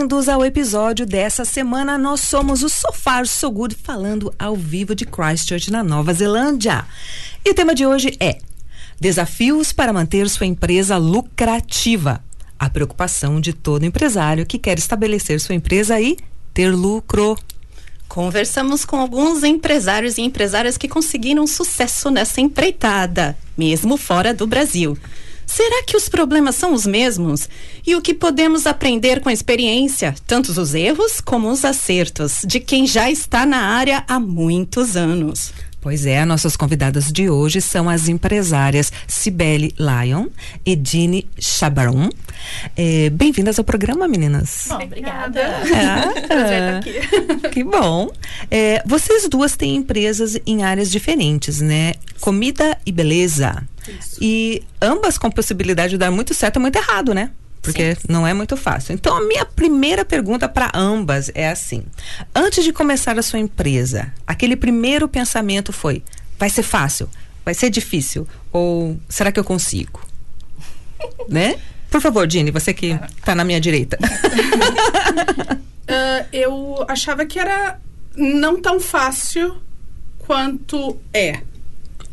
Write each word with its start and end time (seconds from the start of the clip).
Bem-vindos 0.00 0.30
ao 0.30 0.42
episódio 0.42 1.04
dessa 1.04 1.44
semana. 1.44 1.98
Nós 1.98 2.20
somos 2.20 2.62
o 2.62 2.70
Sofar 2.70 3.26
So 3.26 3.50
Good 3.50 3.76
falando 3.82 4.32
ao 4.38 4.56
vivo 4.56 4.94
de 4.94 5.04
Christchurch, 5.04 5.70
na 5.70 5.84
Nova 5.84 6.14
Zelândia. 6.14 6.86
E 7.44 7.50
o 7.50 7.54
tema 7.54 7.74
de 7.74 7.84
hoje 7.84 8.16
é 8.18 8.38
Desafios 8.98 9.74
para 9.74 9.92
manter 9.92 10.26
sua 10.30 10.46
empresa 10.46 10.96
lucrativa. 10.96 12.24
A 12.58 12.70
preocupação 12.70 13.42
de 13.42 13.52
todo 13.52 13.84
empresário 13.84 14.46
que 14.46 14.58
quer 14.58 14.78
estabelecer 14.78 15.38
sua 15.38 15.54
empresa 15.54 16.00
e 16.00 16.16
ter 16.54 16.70
lucro. 16.70 17.36
Conversamos 18.08 18.86
com 18.86 18.96
alguns 18.96 19.44
empresários 19.44 20.16
e 20.16 20.22
empresárias 20.22 20.78
que 20.78 20.88
conseguiram 20.88 21.46
sucesso 21.46 22.10
nessa 22.10 22.40
empreitada, 22.40 23.36
mesmo 23.54 23.98
fora 23.98 24.32
do 24.32 24.46
Brasil. 24.46 24.96
Será 25.52 25.82
que 25.82 25.96
os 25.96 26.08
problemas 26.08 26.54
são 26.54 26.72
os 26.72 26.86
mesmos? 26.86 27.48
E 27.84 27.96
o 27.96 28.00
que 28.00 28.14
podemos 28.14 28.68
aprender 28.68 29.20
com 29.20 29.28
a 29.28 29.32
experiência, 29.32 30.14
tanto 30.24 30.52
os 30.52 30.74
erros 30.76 31.20
como 31.20 31.50
os 31.50 31.64
acertos, 31.64 32.42
de 32.46 32.60
quem 32.60 32.86
já 32.86 33.10
está 33.10 33.44
na 33.44 33.58
área 33.58 34.04
há 34.06 34.20
muitos 34.20 34.96
anos? 34.96 35.52
Pois 35.80 36.04
é, 36.04 36.26
nossas 36.26 36.58
convidadas 36.58 37.10
de 37.10 37.30
hoje 37.30 37.62
são 37.62 37.88
as 37.88 38.06
empresárias 38.06 38.92
Cibele 39.08 39.74
Lyon 39.78 40.26
e 40.64 40.76
Dini 40.76 41.26
Chabaron. 41.38 42.10
É, 42.76 43.08
Bem-vindas 43.08 43.58
ao 43.58 43.64
programa, 43.64 44.06
meninas. 44.06 44.66
Bom, 44.68 44.74
obrigada. 44.74 45.40
Prazer 46.28 46.62
estar 46.62 46.76
aqui. 46.76 47.48
Que 47.50 47.64
bom. 47.64 48.10
É, 48.50 48.82
vocês 48.84 49.26
duas 49.26 49.56
têm 49.56 49.76
empresas 49.76 50.38
em 50.46 50.62
áreas 50.62 50.90
diferentes, 50.90 51.62
né? 51.62 51.94
Comida 52.20 52.76
e 52.84 52.92
beleza. 52.92 53.62
Isso. 53.88 54.18
E 54.20 54.62
ambas 54.82 55.16
com 55.16 55.30
possibilidade 55.30 55.92
de 55.92 55.98
dar 55.98 56.10
muito 56.10 56.34
certo 56.34 56.56
e 56.56 56.58
muito 56.60 56.76
errado, 56.76 57.14
né? 57.14 57.30
Porque 57.62 57.96
não 58.08 58.26
é 58.26 58.32
muito 58.32 58.56
fácil. 58.56 58.94
Então, 58.94 59.16
a 59.16 59.20
minha 59.20 59.44
primeira 59.44 60.04
pergunta 60.04 60.48
para 60.48 60.72
ambas 60.74 61.30
é 61.34 61.48
assim: 61.48 61.84
antes 62.34 62.64
de 62.64 62.72
começar 62.72 63.18
a 63.18 63.22
sua 63.22 63.38
empresa, 63.38 64.12
aquele 64.26 64.56
primeiro 64.56 65.08
pensamento 65.08 65.72
foi: 65.72 66.02
vai 66.38 66.48
ser 66.48 66.62
fácil? 66.62 67.08
Vai 67.44 67.54
ser 67.54 67.70
difícil? 67.70 68.26
Ou 68.52 68.98
será 69.08 69.30
que 69.30 69.38
eu 69.38 69.44
consigo? 69.44 70.00
né? 71.28 71.58
Por 71.90 72.00
favor, 72.00 72.26
Dini, 72.26 72.50
você 72.50 72.72
que 72.72 72.98
está 73.16 73.34
na 73.34 73.44
minha 73.44 73.60
direita. 73.60 73.98
Ah, 75.92 76.24
eu 76.32 76.84
achava 76.86 77.26
que 77.26 77.36
era 77.36 77.80
não 78.16 78.62
tão 78.62 78.78
fácil 78.78 79.60
quanto 80.18 80.96
é. 81.12 81.40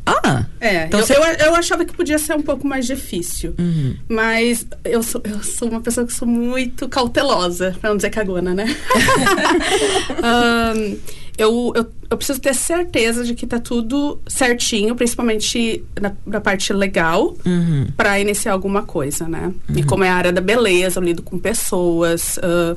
Ah! 0.08 0.46
É, 0.60 0.86
Então 0.86 1.00
eu, 1.00 1.06
você- 1.06 1.14
eu, 1.16 1.22
eu 1.48 1.56
achava 1.56 1.86
que 1.86 1.94
podia 1.94 2.18
ser 2.18 2.34
um 2.36 2.42
pouco 2.42 2.66
mais 2.68 2.86
difícil. 2.88 3.54
Uhum. 3.60 3.96
Mas 4.10 4.66
eu 4.84 5.04
sou, 5.04 5.22
eu 5.24 5.44
sou 5.44 5.70
uma 5.70 5.82
pessoa 5.82 6.06
que 6.08 6.14
sou 6.14 6.28
muito 6.28 6.88
cautelosa, 6.90 7.76
pra 7.80 7.90
não 7.90 7.98
dizer 7.98 8.10
cagona, 8.10 8.54
né? 8.54 8.66
Ahn, 10.24 10.96
eu, 11.38 11.72
eu, 11.76 11.88
eu 12.10 12.18
preciso 12.18 12.40
ter 12.40 12.56
certeza 12.56 13.24
de 13.24 13.36
que 13.36 13.46
tá 13.46 13.60
tudo 13.60 14.20
certinho, 14.28 14.96
principalmente 14.96 15.84
na, 16.02 16.12
na 16.26 16.42
parte 16.42 16.74
legal, 16.74 17.36
Uhum. 17.46 17.88
para 17.96 18.20
iniciar 18.20 18.54
alguma 18.54 18.84
coisa, 18.84 19.28
né? 19.28 19.54
E 19.76 19.84
como 19.84 20.04
é 20.04 20.10
a 20.10 20.16
área 20.16 20.32
da 20.34 20.42
beleza, 20.42 21.00
eu 21.00 21.04
lido 21.04 21.22
com 21.22 21.38
pessoas. 21.38 22.40
ah, 22.42 22.76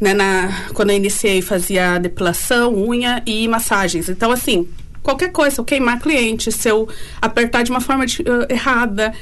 né, 0.00 0.12
na, 0.12 0.66
quando 0.74 0.90
eu 0.90 0.96
iniciei, 0.96 1.40
fazia 1.40 1.98
depilação, 1.98 2.74
unha 2.88 3.22
e 3.24 3.46
massagens. 3.46 4.08
Então, 4.08 4.30
assim, 4.32 4.68
qualquer 5.04 5.30
coisa, 5.30 5.54
se 5.54 5.60
eu 5.60 5.64
queimar 5.64 6.00
cliente, 6.00 6.50
se 6.50 6.68
eu 6.68 6.88
apertar 7.22 7.62
de 7.62 7.70
uma 7.70 7.80
forma 7.80 8.04
de- 8.06 8.24
ah, 8.26 8.52
errada, 8.52 9.12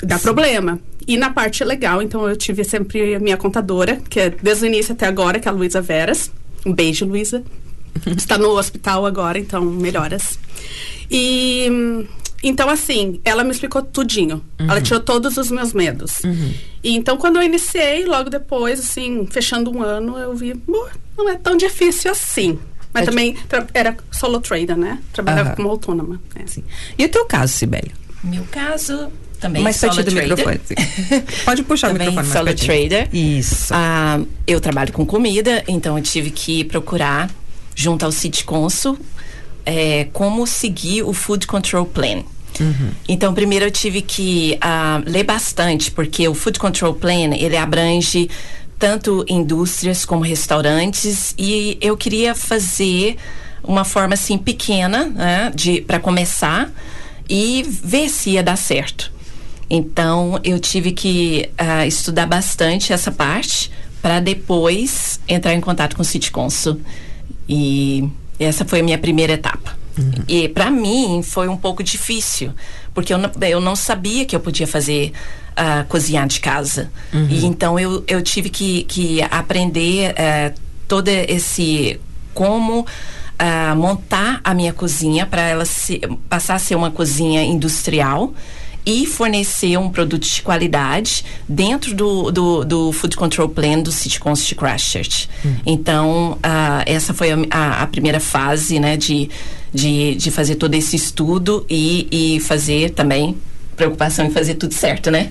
dá 0.00 0.16
problema. 0.20 0.78
E 1.08 1.16
na 1.16 1.30
parte 1.30 1.64
legal, 1.64 2.00
então 2.00 2.28
eu 2.28 2.36
tive 2.36 2.62
sempre 2.62 3.16
a 3.16 3.18
minha 3.18 3.36
contadora, 3.36 4.00
que 4.08 4.20
é 4.20 4.30
desde 4.30 4.64
o 4.64 4.66
início 4.68 4.92
até 4.92 5.06
agora, 5.06 5.40
que 5.40 5.48
é 5.48 5.50
a 5.50 5.54
Luísa 5.54 5.80
Veras. 5.80 6.30
Um 6.64 6.72
beijo, 6.72 7.04
Luísa. 7.04 7.42
Está 8.16 8.38
no 8.38 8.50
hospital 8.56 9.04
agora, 9.04 9.38
então 9.38 9.60
melhoras. 9.64 10.38
E 11.10 11.66
então 12.42 12.68
assim, 12.68 13.20
ela 13.24 13.44
me 13.44 13.50
explicou 13.50 13.82
tudinho. 13.82 14.42
Ela 14.58 14.80
tirou 14.80 15.00
todos 15.00 15.36
os 15.36 15.50
meus 15.50 15.72
medos. 15.72 16.20
E 16.82 16.94
então 16.96 17.16
quando 17.16 17.36
eu 17.36 17.42
iniciei, 17.42 18.04
logo 18.04 18.30
depois, 18.30 18.80
assim, 18.80 19.26
fechando 19.30 19.70
um 19.70 19.82
ano, 19.82 20.16
eu 20.18 20.34
vi, 20.34 20.54
"Bom, 20.54 20.86
não 21.16 21.28
é 21.28 21.36
tão 21.36 21.56
difícil 21.56 22.10
assim. 22.10 22.58
Mas 22.92 23.02
É 23.04 23.06
também 23.06 23.36
era 23.72 23.96
solo 24.10 24.40
trader, 24.40 24.76
né? 24.76 24.98
Trabalhava 25.12 25.48
Aham. 25.50 25.56
como 25.56 25.68
autônoma. 25.70 26.20
né? 26.34 26.42
Sim. 26.46 26.62
E 26.98 27.04
o 27.04 27.08
teu 27.08 27.24
caso, 27.24 27.52
Sibeli? 27.52 27.90
Meu 28.22 28.44
caso, 28.50 29.10
também 29.40 29.62
Mais 29.62 29.76
solo 29.76 29.94
trader. 29.94 30.28
microfone. 30.28 30.60
Pode 31.44 31.62
puxar 31.64 31.88
também 31.88 32.08
o 32.08 32.10
microfone 32.10 32.14
mais 32.14 32.28
solo 32.28 32.46
pertinho. 32.46 32.88
trader. 32.88 33.08
Isso. 33.14 33.72
Ah, 33.74 34.20
eu 34.46 34.60
trabalho 34.60 34.92
com 34.92 35.04
comida, 35.06 35.64
então 35.66 35.96
eu 35.96 36.02
tive 36.04 36.30
que 36.30 36.64
procurar, 36.64 37.30
junto 37.74 38.04
ao 38.04 38.12
City 38.12 38.44
Consul, 38.44 38.98
é, 39.64 40.06
como 40.12 40.46
seguir 40.46 41.02
o 41.02 41.12
Food 41.12 41.46
Control 41.46 41.86
Plan. 41.86 42.22
Então, 43.08 43.32
primeiro 43.34 43.64
eu 43.64 43.70
tive 43.70 44.02
que 44.02 44.56
ah, 44.60 45.02
ler 45.06 45.24
bastante, 45.24 45.90
porque 45.90 46.28
o 46.28 46.34
Food 46.34 46.58
Control 46.60 46.94
Plan, 46.94 47.34
ele 47.34 47.56
abrange 47.56 48.28
tanto 48.82 49.24
indústrias 49.28 50.04
como 50.04 50.24
restaurantes 50.24 51.36
e 51.38 51.78
eu 51.80 51.96
queria 51.96 52.34
fazer 52.34 53.16
uma 53.62 53.84
forma 53.84 54.14
assim 54.14 54.36
pequena, 54.36 55.04
né, 55.04 55.52
de 55.54 55.82
para 55.82 56.00
começar 56.00 56.68
e 57.30 57.62
ver 57.62 58.08
se 58.08 58.30
ia 58.30 58.42
dar 58.42 58.56
certo. 58.56 59.12
Então, 59.70 60.36
eu 60.42 60.58
tive 60.58 60.90
que 60.90 61.48
ah, 61.56 61.86
estudar 61.86 62.26
bastante 62.26 62.92
essa 62.92 63.12
parte 63.12 63.70
para 64.02 64.18
depois 64.18 65.20
entrar 65.28 65.54
em 65.54 65.60
contato 65.60 65.94
com 65.94 66.02
o 66.02 66.04
City 66.04 66.32
Consul. 66.32 66.80
E 67.48 68.10
essa 68.36 68.64
foi 68.64 68.80
a 68.80 68.82
minha 68.82 68.98
primeira 68.98 69.34
etapa. 69.34 69.78
E 70.28 70.48
para 70.48 70.70
mim 70.70 71.22
foi 71.22 71.48
um 71.48 71.56
pouco 71.56 71.82
difícil, 71.82 72.52
porque 72.94 73.12
eu 73.12 73.18
não, 73.18 73.30
eu 73.42 73.60
não 73.60 73.76
sabia 73.76 74.24
que 74.24 74.34
eu 74.34 74.40
podia 74.40 74.66
fazer 74.66 75.12
ah, 75.56 75.84
cozinhar 75.88 76.26
de 76.26 76.40
casa. 76.40 76.90
E 77.12 77.44
então 77.44 77.78
eu, 77.78 78.02
eu 78.06 78.22
tive 78.22 78.48
que, 78.50 78.84
que 78.84 79.20
aprender 79.30 80.14
eh, 80.16 80.54
todo 80.88 81.08
esse 81.08 82.00
como 82.32 82.86
ah, 83.38 83.74
montar 83.76 84.40
a 84.42 84.54
minha 84.54 84.72
cozinha 84.72 85.26
para 85.26 85.42
ela 85.42 85.64
se, 85.66 86.00
passar 86.28 86.54
a 86.54 86.58
ser 86.58 86.74
uma 86.74 86.90
cozinha 86.90 87.42
industrial 87.44 88.32
e 88.84 89.06
fornecer 89.06 89.76
um 89.78 89.88
produto 89.90 90.24
de 90.28 90.42
qualidade 90.42 91.24
dentro 91.48 91.94
do, 91.94 92.32
do, 92.32 92.64
do 92.64 92.90
Food 92.92 93.16
Control 93.16 93.48
Plan 93.48 93.78
do 93.80 93.92
City 93.92 94.18
Council 94.18 94.44
de 94.48 94.54
Christchurch. 94.56 95.28
Então, 95.64 96.36
ah, 96.42 96.82
essa 96.86 97.14
foi 97.14 97.30
a, 97.30 97.36
a- 97.50 97.82
a 97.82 97.86
primeira 97.86 98.18
fase, 98.18 98.80
né, 98.80 98.96
de, 98.96 99.30
de, 99.72 100.14
de 100.14 100.30
fazer 100.30 100.56
todo 100.56 100.74
esse 100.74 100.96
estudo 100.96 101.66
e, 101.68 102.36
e 102.36 102.40
fazer 102.40 102.90
também 102.90 103.36
preocupação 103.76 104.26
em 104.26 104.30
fazer 104.30 104.54
tudo 104.54 104.74
certo, 104.74 105.10
né? 105.10 105.30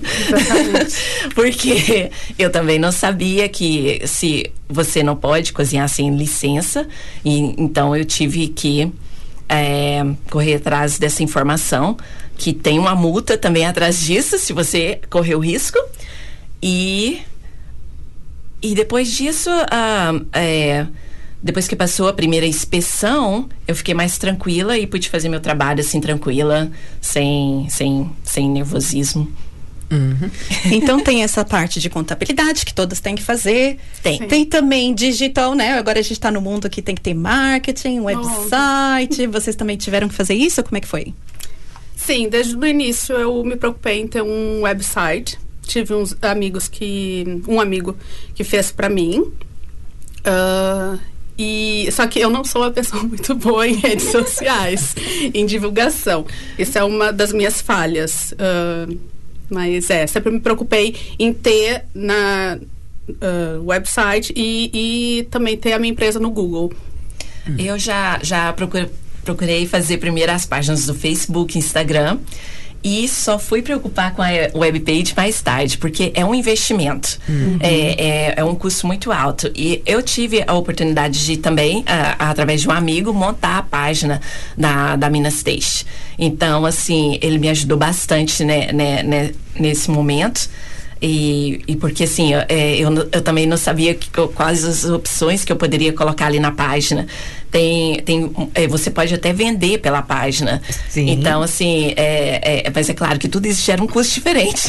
Porque 1.34 2.10
eu 2.38 2.50
também 2.50 2.78
não 2.78 2.90
sabia 2.90 3.48
que 3.48 4.02
se 4.04 4.50
você 4.68 5.02
não 5.02 5.16
pode 5.16 5.52
cozinhar 5.52 5.88
sem 5.88 6.14
licença, 6.16 6.86
e 7.24 7.38
então 7.56 7.96
eu 7.96 8.04
tive 8.04 8.48
que 8.48 8.92
é, 9.48 10.04
correr 10.30 10.54
atrás 10.54 10.98
dessa 10.98 11.22
informação, 11.22 11.96
que 12.36 12.52
tem 12.52 12.78
uma 12.78 12.94
multa 12.94 13.38
também 13.38 13.64
atrás 13.66 14.00
disso, 14.00 14.38
se 14.38 14.52
você 14.52 15.00
correr 15.08 15.34
o 15.34 15.38
risco. 15.38 15.78
E, 16.60 17.20
e 18.60 18.74
depois 18.74 19.10
disso, 19.12 19.50
ah, 19.70 20.12
é, 20.32 20.86
depois 21.42 21.66
que 21.66 21.74
passou 21.74 22.06
a 22.06 22.12
primeira 22.12 22.46
inspeção, 22.46 23.48
eu 23.66 23.74
fiquei 23.74 23.94
mais 23.94 24.16
tranquila 24.16 24.78
e 24.78 24.86
pude 24.86 25.08
fazer 25.08 25.28
meu 25.28 25.40
trabalho 25.40 25.80
assim, 25.80 26.00
tranquila, 26.00 26.70
sem, 27.00 27.66
sem, 27.68 28.10
sem 28.22 28.48
nervosismo. 28.48 29.28
Então 30.72 31.00
tem 31.00 31.22
essa 31.22 31.44
parte 31.44 31.78
de 31.78 31.90
contabilidade 31.90 32.64
que 32.64 32.72
todas 32.72 32.98
têm 33.00 33.14
que 33.14 33.22
fazer. 33.22 33.78
Tem. 34.02 34.18
Sim. 34.18 34.26
Tem 34.26 34.44
também 34.46 34.94
digital, 34.94 35.54
né? 35.54 35.74
Agora 35.74 35.98
a 35.98 36.02
gente 36.02 36.12
está 36.12 36.30
no 36.30 36.40
mundo 36.40 36.70
que 36.70 36.80
tem 36.80 36.94
que 36.94 37.00
ter 37.02 37.12
marketing, 37.14 38.00
website. 38.00 39.26
Vocês 39.28 39.54
também 39.54 39.76
tiveram 39.76 40.08
que 40.08 40.14
fazer 40.14 40.34
isso? 40.34 40.62
Como 40.62 40.78
é 40.78 40.80
que 40.80 40.88
foi? 40.88 41.12
Sim, 41.94 42.28
desde 42.28 42.56
o 42.56 42.64
início 42.64 43.14
eu 43.16 43.44
me 43.44 43.56
preocupei 43.56 44.00
em 44.00 44.06
ter 44.06 44.22
um 44.22 44.62
website. 44.62 45.38
Tive 45.62 45.94
uns 45.94 46.16
amigos 46.22 46.68
que. 46.68 47.42
Um 47.46 47.60
amigo 47.60 47.96
que 48.34 48.44
fez 48.44 48.72
pra 48.72 48.88
mim. 48.88 49.30
Ah, 50.24 50.98
e 51.38 51.88
só 51.92 52.06
que 52.06 52.18
eu 52.18 52.30
não 52.30 52.44
sou 52.44 52.62
uma 52.62 52.70
pessoa 52.70 53.02
muito 53.04 53.34
boa 53.34 53.66
em 53.66 53.74
redes 53.74 54.06
sociais, 54.06 54.94
em 55.34 55.46
divulgação. 55.46 56.26
Isso 56.58 56.78
é 56.78 56.84
uma 56.84 57.12
das 57.12 57.32
minhas 57.32 57.60
falhas. 57.60 58.32
Uh, 58.32 58.98
mas 59.50 59.90
é, 59.90 60.06
sempre 60.06 60.32
me 60.32 60.40
preocupei 60.40 60.96
em 61.18 61.32
ter 61.32 61.84
na 61.94 62.58
uh, 63.08 63.62
website 63.64 64.32
e, 64.34 64.70
e 64.72 65.22
também 65.24 65.56
ter 65.56 65.72
a 65.74 65.78
minha 65.78 65.92
empresa 65.92 66.18
no 66.18 66.30
Google. 66.30 66.72
Eu 67.58 67.78
já, 67.78 68.20
já 68.22 68.52
procurei, 69.24 69.66
fazer 69.66 69.98
primeiro 69.98 70.32
as 70.32 70.46
páginas 70.46 70.86
do 70.86 70.94
Facebook, 70.94 71.58
Instagram 71.58 72.18
e 72.84 73.06
só 73.06 73.38
fui 73.38 73.62
preocupar 73.62 74.12
com 74.14 74.22
a 74.22 74.28
webpage 74.54 75.14
mais 75.16 75.40
tarde, 75.40 75.78
porque 75.78 76.10
é 76.14 76.24
um 76.24 76.34
investimento, 76.34 77.18
uhum. 77.28 77.58
é, 77.60 78.04
é, 78.04 78.34
é, 78.38 78.44
um 78.44 78.54
custo 78.54 78.86
muito 78.86 79.12
alto. 79.12 79.50
E 79.54 79.80
eu 79.86 80.02
tive 80.02 80.42
a 80.46 80.52
oportunidade 80.54 81.24
de 81.24 81.36
também, 81.36 81.84
através 82.18 82.62
de 82.62 82.68
um 82.68 82.72
amigo, 82.72 83.12
montar 83.12 83.58
a 83.58 83.62
página 83.62 84.20
da, 84.56 84.96
da 84.96 85.08
Minas 85.08 85.34
State. 85.34 85.86
Então, 86.18 86.66
assim, 86.66 87.18
ele 87.22 87.38
me 87.38 87.48
ajudou 87.48 87.78
bastante 87.78 88.44
né, 88.44 88.72
né, 88.72 89.02
né 89.02 89.30
nesse 89.58 89.90
momento. 89.90 90.48
E, 91.02 91.60
e 91.66 91.74
porque 91.74 92.04
assim, 92.04 92.32
eu, 92.32 92.44
é, 92.48 92.76
eu, 92.76 92.94
eu 93.10 93.22
também 93.22 93.44
não 93.44 93.56
sabia 93.56 93.92
que, 93.92 94.08
quais 94.08 94.64
as 94.64 94.84
opções 94.84 95.44
que 95.44 95.50
eu 95.50 95.56
poderia 95.56 95.92
colocar 95.92 96.26
ali 96.26 96.38
na 96.38 96.52
página. 96.52 97.08
Tem, 97.50 98.00
tem, 98.02 98.32
é, 98.54 98.68
você 98.68 98.88
pode 98.88 99.12
até 99.12 99.32
vender 99.32 99.78
pela 99.78 100.00
página. 100.00 100.62
Sim. 100.88 101.10
Então, 101.10 101.42
assim, 101.42 101.92
é, 101.96 102.66
é, 102.66 102.72
mas 102.72 102.88
é 102.88 102.94
claro 102.94 103.18
que 103.18 103.28
tudo 103.28 103.46
isso 103.46 103.62
gera 103.62 103.82
um 103.82 103.86
custo 103.88 104.14
diferente. 104.14 104.68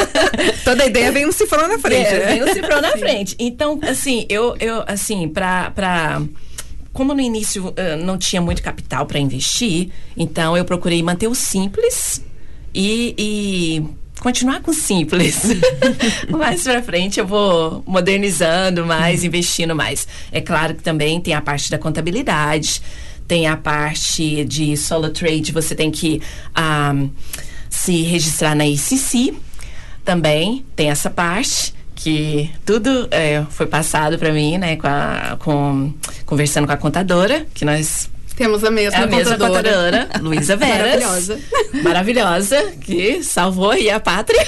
Toda 0.62 0.84
ideia 0.84 1.10
vem 1.10 1.26
um 1.26 1.32
cifrão 1.32 1.66
na 1.66 1.78
frente. 1.78 2.06
É, 2.06 2.18
né? 2.18 2.34
Vem 2.34 2.44
um 2.44 2.52
cifrão 2.52 2.80
na 2.82 2.92
frente. 2.92 3.34
Então, 3.38 3.80
assim, 3.82 4.26
eu, 4.28 4.54
eu 4.60 4.84
assim, 4.86 5.26
para 5.26 5.70
pra 5.70 6.22
como 6.92 7.14
no 7.14 7.20
início 7.22 7.68
uh, 7.68 8.04
não 8.04 8.18
tinha 8.18 8.42
muito 8.42 8.62
capital 8.62 9.06
para 9.06 9.18
investir, 9.18 9.88
então 10.14 10.54
eu 10.54 10.64
procurei 10.66 11.02
manter 11.02 11.26
o 11.26 11.34
simples 11.34 12.22
e, 12.74 13.14
e 13.16 14.01
continuar 14.22 14.60
com 14.60 14.72
simples. 14.72 15.42
mais 16.30 16.62
para 16.62 16.80
frente 16.80 17.18
eu 17.18 17.26
vou 17.26 17.82
modernizando 17.84 18.86
mais, 18.86 19.24
investindo 19.24 19.74
mais. 19.74 20.06
É 20.30 20.40
claro 20.40 20.76
que 20.76 20.82
também 20.82 21.20
tem 21.20 21.34
a 21.34 21.40
parte 21.40 21.68
da 21.68 21.76
contabilidade, 21.76 22.80
tem 23.26 23.48
a 23.48 23.56
parte 23.56 24.44
de 24.44 24.76
solo 24.76 25.10
trade, 25.10 25.50
você 25.50 25.74
tem 25.74 25.90
que 25.90 26.22
um, 26.56 27.10
se 27.68 28.02
registrar 28.02 28.54
na 28.54 28.64
ICC. 28.64 29.34
Também 30.04 30.64
tem 30.76 30.88
essa 30.88 31.10
parte 31.10 31.74
que 31.96 32.48
tudo 32.64 33.08
é, 33.10 33.44
foi 33.50 33.66
passado 33.66 34.18
para 34.18 34.32
mim, 34.32 34.56
né, 34.56 34.76
com, 34.76 34.86
a, 34.86 35.36
com 35.40 35.92
conversando 36.24 36.66
com 36.66 36.72
a 36.72 36.76
contadora, 36.76 37.44
que 37.52 37.64
nós 37.64 38.08
temos 38.42 38.64
a 38.64 38.70
mesma, 38.72 38.98
é 38.98 39.02
a 39.04 39.06
mesma 39.06 39.38
contadora, 39.38 40.08
Luísa 40.20 40.56
Veras. 40.56 41.00
Maravilhosa. 41.00 41.40
Maravilhosa, 41.82 42.72
que 42.80 43.22
salvou 43.22 43.70
aí 43.70 43.88
a 43.88 44.00
pátria. 44.00 44.44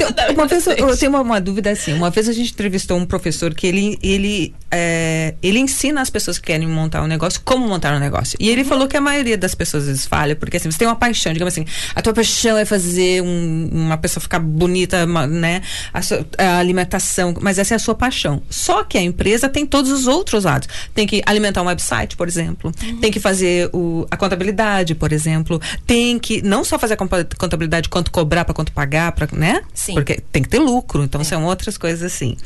Então, 0.00 0.34
uma 0.34 0.46
vez 0.46 0.66
eu, 0.66 0.96
tenho 0.96 1.12
uma, 1.12 1.20
uma, 1.20 1.40
dúvida 1.40 1.70
assim. 1.70 1.92
Uma 1.92 2.10
vez 2.10 2.28
a 2.28 2.32
gente 2.32 2.52
entrevistou 2.52 2.98
um 2.98 3.06
professor 3.06 3.54
que 3.54 3.66
ele, 3.66 3.98
ele, 4.02 4.54
é, 4.70 5.34
ele 5.42 5.58
ensina 5.58 6.00
as 6.00 6.10
pessoas 6.10 6.38
que 6.38 6.46
querem 6.46 6.66
montar 6.66 7.02
um 7.02 7.06
negócio 7.06 7.40
como 7.44 7.66
montar 7.68 7.94
um 7.94 8.00
negócio. 8.00 8.36
E 8.40 8.48
ele 8.48 8.64
falou 8.64 8.88
que 8.88 8.96
a 8.96 9.00
maioria 9.00 9.38
das 9.38 9.54
pessoas 9.54 9.86
vezes 9.86 10.06
falha, 10.06 10.34
porque 10.34 10.56
assim, 10.56 10.70
você 10.70 10.78
tem 10.78 10.88
uma 10.88 10.96
paixão, 10.96 11.32
digamos 11.32 11.54
assim, 11.54 11.64
a 11.94 12.02
tua 12.02 12.12
paixão 12.12 12.58
é 12.58 12.64
fazer 12.64 13.22
um, 13.22 13.68
uma 13.72 13.96
pessoa 13.96 14.20
ficar 14.20 14.40
bonita, 14.40 15.06
né? 15.28 15.62
A, 15.92 16.02
sua, 16.02 16.26
a 16.36 16.58
alimentação, 16.58 17.34
mas 17.40 17.58
essa 17.58 17.74
é 17.74 17.76
a 17.76 17.78
sua 17.78 17.94
paixão. 17.94 18.42
Só 18.50 18.82
que 18.82 18.98
a 18.98 19.02
empresa 19.02 19.48
tem 19.48 19.64
todos 19.64 19.90
os 19.92 20.06
outros 20.08 20.44
lados. 20.44 20.68
Tem 20.94 21.06
que 21.06 21.22
alimentar 21.24 21.62
um 21.62 21.66
website, 21.66 22.16
por 22.16 22.26
exemplo. 22.26 22.72
Uhum. 22.82 22.98
Tem 22.98 23.10
que 23.10 23.19
fazer 23.20 23.70
o, 23.72 24.06
a 24.10 24.16
contabilidade, 24.16 24.94
por 24.94 25.12
exemplo. 25.12 25.60
Tem 25.86 26.18
que 26.18 26.42
não 26.42 26.64
só 26.64 26.78
fazer 26.78 26.94
a 26.94 26.96
contabilidade, 26.96 27.88
quanto 27.88 28.10
cobrar 28.10 28.44
para 28.44 28.54
quanto 28.54 28.72
pagar, 28.72 29.12
pra, 29.12 29.28
né? 29.32 29.62
Sim. 29.74 29.94
Porque 29.94 30.20
tem 30.32 30.42
que 30.42 30.48
ter 30.48 30.58
lucro, 30.58 31.02
então 31.02 31.20
é. 31.20 31.24
são 31.24 31.44
outras 31.44 31.76
coisas 31.78 32.02
assim. 32.02 32.36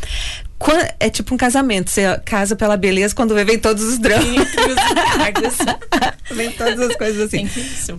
É 0.99 1.11
tipo 1.11 1.35
um 1.35 1.37
casamento, 1.37 1.91
você 1.91 2.19
casa 2.25 2.57
pela 2.57 2.77
beleza, 2.77 3.15
quando 3.15 3.35
vem, 3.35 3.45
vem 3.45 3.59
todos 3.59 3.85
os 3.85 3.99
dramas. 3.99 4.25
vem 6.31 6.51
todas 6.53 6.81
as 6.81 6.97
coisas 6.97 7.27
assim. 7.27 7.49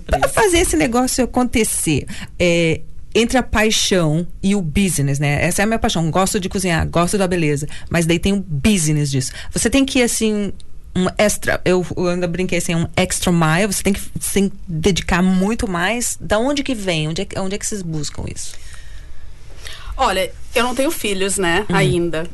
Para 0.06 0.28
fazer 0.30 0.60
esse 0.60 0.76
negócio 0.76 1.24
acontecer, 1.24 2.08
é, 2.40 2.82
entre 3.16 3.38
a 3.38 3.44
paixão 3.44 4.28
e 4.44 4.56
o 4.56 4.62
business, 4.62 5.20
né? 5.20 5.46
Essa 5.46 5.62
é 5.62 5.64
a 5.64 5.66
minha 5.66 5.80
paixão. 5.80 6.12
Gosto 6.12 6.38
de 6.38 6.50
cozinhar, 6.50 6.86
gosto 6.88 7.18
da 7.18 7.26
beleza, 7.26 7.66
mas 7.90 8.06
daí 8.06 8.20
tem 8.20 8.34
o 8.34 8.36
um 8.36 8.42
business 8.42 9.10
disso. 9.10 9.32
Você 9.54 9.70
tem 9.70 9.86
que 9.86 10.04
assim 10.04 10.52
um 10.96 11.08
extra, 11.18 11.60
eu, 11.66 11.86
eu 11.98 12.08
ainda 12.08 12.28
brinquei 12.28 12.58
assim, 12.58 12.74
um 12.74 12.88
extra 12.96 13.32
mile, 13.32 13.68
você 13.68 13.84
tem 13.84 13.94
que 13.94 14.02
se 14.20 14.52
dedicar 14.68 15.22
muito 15.22 15.68
mais. 15.68 16.18
Da 16.22 16.40
onde 16.40 16.64
que 16.64 16.74
vem? 16.74 17.10
Onde 17.10 17.24
é, 17.24 17.40
onde 17.40 17.56
é 17.56 17.58
que 17.58 17.66
vocês 17.66 17.82
buscam 17.82 18.24
isso? 18.34 18.56
Olha, 19.98 20.32
eu 20.54 20.64
não 20.64 20.74
tenho 20.74 20.92
filhos, 20.92 21.38
né, 21.38 21.66
uhum. 21.70 21.76
ainda. 21.76 22.28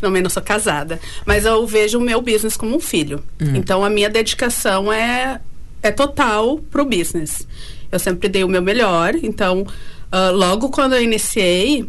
Não, 0.00 0.10
não 0.10 0.30
sou 0.30 0.42
casada. 0.42 0.98
Mas 1.26 1.44
eu 1.44 1.66
vejo 1.66 1.98
o 1.98 2.00
meu 2.00 2.20
business 2.20 2.56
como 2.56 2.74
um 2.74 2.80
filho. 2.80 3.22
Uhum. 3.40 3.56
Então 3.56 3.84
a 3.84 3.90
minha 3.90 4.08
dedicação 4.08 4.92
é, 4.92 5.40
é 5.82 5.90
total 5.90 6.58
pro 6.58 6.84
business. 6.84 7.46
Eu 7.92 7.98
sempre 7.98 8.28
dei 8.28 8.42
o 8.42 8.48
meu 8.48 8.62
melhor. 8.62 9.14
Então, 9.16 9.62
uh, 9.62 10.32
logo 10.32 10.70
quando 10.70 10.94
eu 10.94 11.02
iniciei, 11.02 11.88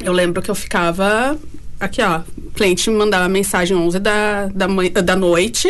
eu 0.00 0.12
lembro 0.12 0.42
que 0.42 0.50
eu 0.50 0.54
ficava. 0.54 1.38
Aqui, 1.80 2.02
ó. 2.02 2.20
O 2.36 2.50
cliente 2.50 2.90
me 2.90 2.96
mandava 2.96 3.28
mensagem 3.28 3.76
11 3.76 3.98
da, 3.98 4.46
da, 4.46 4.66
da 5.02 5.16
noite 5.16 5.68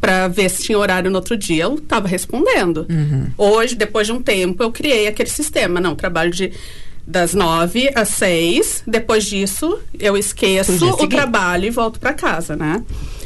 para 0.00 0.28
ver 0.28 0.50
se 0.50 0.64
tinha 0.64 0.78
horário 0.78 1.10
no 1.10 1.16
outro 1.16 1.36
dia. 1.36 1.64
Eu 1.64 1.80
tava 1.80 2.08
respondendo. 2.08 2.86
Uhum. 2.90 3.26
Hoje, 3.38 3.74
depois 3.74 4.06
de 4.06 4.12
um 4.12 4.20
tempo, 4.20 4.62
eu 4.62 4.70
criei 4.70 5.06
aquele 5.06 5.30
sistema. 5.30 5.80
Não, 5.80 5.94
trabalho 5.94 6.30
de 6.30 6.52
das 7.06 7.34
nove 7.34 7.90
às 7.94 8.08
seis. 8.08 8.82
Depois 8.86 9.24
disso, 9.24 9.78
eu 9.98 10.16
esqueço 10.16 10.86
o 10.86 11.06
trabalho 11.06 11.66
e 11.66 11.70
volto 11.70 12.00
para 12.00 12.14
casa, 12.14 12.56
né? 12.56 12.82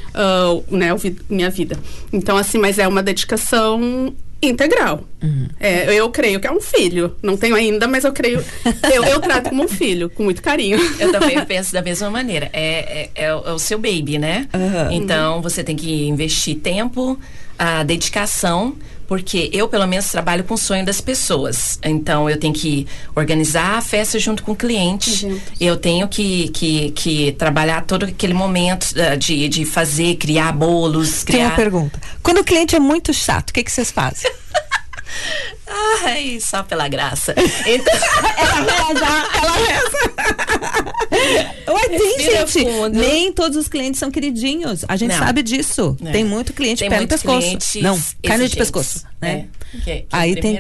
Uh, 0.09 0.77
né, 0.77 0.89
minha 1.29 1.49
vida. 1.49 1.79
Então, 2.13 2.37
assim, 2.37 2.59
mas 2.59 2.79
é 2.79 2.89
uma 2.89 3.03
dedicação 3.03 4.15
integral. 4.41 5.05
Uhum. 5.23 5.49
É, 5.59 5.93
eu 5.95 6.09
creio 6.11 6.39
que 6.41 6.47
é 6.47 6.51
um 6.51 6.61
filho. 6.61 7.17
Não 7.23 7.37
tenho 7.37 7.55
ainda, 7.55 7.89
mas 7.89 8.05
eu 8.05 8.13
creio. 8.13 8.45
eu, 8.93 9.05
eu 9.05 9.21
trato 9.21 9.51
como 9.51 9.65
um 9.65 9.69
filho, 9.69 10.09
com 10.11 10.23
muito 10.23 10.41
carinho. 10.41 10.79
Eu 10.99 11.13
também 11.13 11.45
penso 11.45 11.73
da 11.73 11.83
mesma 11.83 12.11
maneira. 12.11 12.49
É, 12.53 13.11
é, 13.15 13.25
é, 13.25 13.35
o, 13.35 13.57
é 13.57 13.59
seu 13.59 13.79
baby, 13.79 14.19
né? 14.19 14.49
Uhum. 14.55 14.93
Então, 14.93 15.43
você 15.43 15.65
tem 15.65 15.75
que 15.75 16.07
investir 16.07 16.57
tempo, 16.57 17.19
a 17.59 17.83
dedicação 17.83 18.77
porque 19.09 19.49
eu, 19.55 19.67
pelo 19.69 19.87
menos, 19.87 20.07
trabalho 20.11 20.45
com 20.45 20.53
o 20.53 20.59
sonho 20.59 20.85
das 20.85 21.01
pessoas. 21.01 21.79
Então, 21.83 22.29
eu 22.29 22.39
tenho 22.39 22.53
que 22.53 22.87
organizar 23.17 23.79
a 23.79 23.81
festa 23.81 24.19
junto 24.19 24.43
com 24.43 24.53
o 24.53 24.57
cliente. 24.57 25.43
Eu 25.59 25.79
tenho 25.79 26.07
que, 26.07 26.51
que, 26.51 26.91
que 26.91 27.33
trabalhar 27.33 27.85
todo 27.87 28.05
aquele 28.05 28.35
momento 28.35 28.93
uh, 28.93 29.17
de, 29.17 29.49
de 29.49 29.65
fazer, 29.65 30.17
criar 30.17 30.53
bolos. 30.53 31.25
Criar... 31.25 31.39
Tem 31.39 31.47
uma 31.47 31.57
pergunta. 31.57 31.99
Quando 32.23 32.39
o 32.39 32.45
cliente 32.45 32.77
é 32.77 32.79
muito 32.79 33.15
chato, 33.15 33.49
o 33.49 33.55
que, 33.55 33.65
que 33.65 33.73
vocês 33.73 33.91
fazem? 33.91 34.31
Ai, 36.05 36.39
só 36.41 36.63
pela 36.63 36.87
graça. 36.87 37.35
Então... 37.67 37.95
ela 38.37 38.63
reza, 38.63 39.07
ela 39.35 39.53
reza. 39.57 40.85
Ué, 41.69 41.89
tem, 41.89 42.19
gente. 42.21 42.65
Fundo. 42.65 42.99
Nem 42.99 43.33
todos 43.33 43.57
os 43.57 43.69
clientes 43.69 43.99
são 43.99 44.11
queridinhos. 44.11 44.85
A 44.89 44.97
gente 44.97 45.13
Não. 45.13 45.19
sabe 45.19 45.43
disso. 45.43 45.97
É. 46.05 46.13
Tem 46.13 46.25
muito 46.25 46.53
cliente 46.53 46.81
tem 46.81 46.89
pé 46.89 47.01
no 47.01 47.09
pescoço. 47.09 47.59
Não, 47.81 48.01
carne 48.23 48.49
de 48.49 48.57
pescoço. 48.57 49.05
Né? 49.21 49.47
É. 49.55 49.59
Que, 49.71 49.81
que 49.81 50.07
Aí 50.13 50.35
tem. 50.41 50.59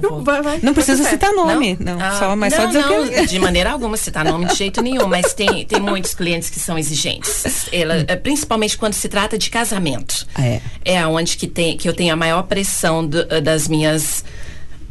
Não, 0.00 0.24
vai, 0.24 0.40
vai, 0.40 0.58
não 0.62 0.72
precisa 0.72 1.04
citar 1.04 1.32
nome. 1.32 1.76
Não, 1.78 1.96
não 1.96 2.04
ah, 2.04 2.18
só, 2.18 2.36
mas 2.36 2.54
só 2.54 2.64
dizer 2.66 2.80
não, 2.80 3.06
que... 3.06 3.14
É. 3.14 3.26
De 3.26 3.38
maneira 3.38 3.70
alguma 3.70 3.96
citar 3.96 4.24
nome 4.24 4.46
de 4.46 4.54
jeito 4.54 4.80
nenhum. 4.80 5.06
Mas 5.06 5.34
tem, 5.34 5.66
tem 5.66 5.80
muitos 5.80 6.14
clientes 6.14 6.48
que 6.48 6.58
são 6.58 6.78
exigentes. 6.78 7.68
Ela, 7.70 7.96
hum. 7.96 8.20
Principalmente 8.22 8.78
quando 8.78 8.94
se 8.94 9.08
trata 9.08 9.36
de 9.36 9.50
casamento. 9.50 10.26
É. 10.38 10.60
É 10.84 11.06
onde 11.06 11.36
que, 11.36 11.46
tem, 11.46 11.76
que 11.76 11.88
eu 11.88 11.92
tenho 11.92 12.12
a 12.12 12.16
maior 12.16 12.42
pressão 12.44 13.06
do, 13.06 13.24
das 13.42 13.68
minhas 13.68 14.24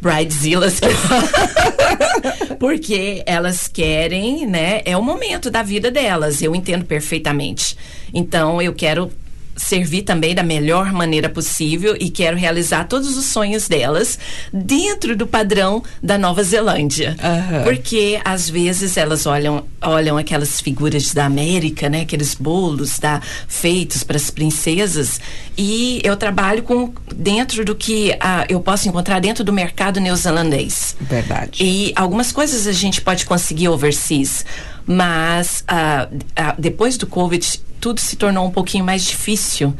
bridezillas 0.00 0.80
porque 2.58 3.22
elas 3.26 3.68
querem, 3.68 4.46
né? 4.46 4.82
É 4.84 4.96
o 4.96 5.02
momento 5.02 5.50
da 5.50 5.62
vida 5.62 5.90
delas. 5.90 6.42
Eu 6.42 6.54
entendo 6.54 6.84
perfeitamente. 6.84 7.76
Então 8.12 8.60
eu 8.60 8.72
quero 8.74 9.10
servir 9.58 10.02
também 10.02 10.34
da 10.34 10.42
melhor 10.42 10.92
maneira 10.92 11.28
possível 11.28 11.96
e 11.98 12.08
quero 12.08 12.36
realizar 12.36 12.84
todos 12.84 13.16
os 13.16 13.26
sonhos 13.26 13.68
delas 13.68 14.18
dentro 14.52 15.16
do 15.16 15.26
padrão 15.26 15.82
da 16.02 16.16
Nova 16.16 16.42
Zelândia. 16.42 17.16
Uhum. 17.22 17.64
Porque 17.64 18.20
às 18.24 18.48
vezes 18.48 18.96
elas 18.96 19.26
olham, 19.26 19.64
olham 19.82 20.16
aquelas 20.16 20.60
figuras 20.60 21.12
da 21.12 21.26
América, 21.26 21.88
né? 21.88 22.02
Aqueles 22.02 22.34
bolos 22.34 22.98
da, 22.98 23.20
feitos 23.46 24.04
para 24.04 24.16
as 24.16 24.30
princesas 24.30 25.20
e 25.56 26.00
eu 26.04 26.16
trabalho 26.16 26.62
com 26.62 26.92
dentro 27.14 27.64
do 27.64 27.74
que 27.74 28.10
uh, 28.12 28.46
eu 28.48 28.60
posso 28.60 28.88
encontrar 28.88 29.20
dentro 29.20 29.42
do 29.42 29.52
mercado 29.52 30.00
neozelandês. 30.00 30.96
Verdade. 31.00 31.62
E 31.62 31.92
algumas 31.96 32.30
coisas 32.30 32.66
a 32.66 32.72
gente 32.72 33.00
pode 33.00 33.26
conseguir 33.26 33.68
overseas, 33.68 34.44
mas 34.86 35.64
uh, 35.70 36.14
uh, 36.14 36.54
depois 36.58 36.96
do 36.96 37.06
Covid 37.06 37.60
tudo 37.80 38.00
se 38.00 38.16
tornou 38.16 38.46
um 38.46 38.50
pouquinho 38.50 38.84
mais 38.84 39.04
difícil 39.04 39.74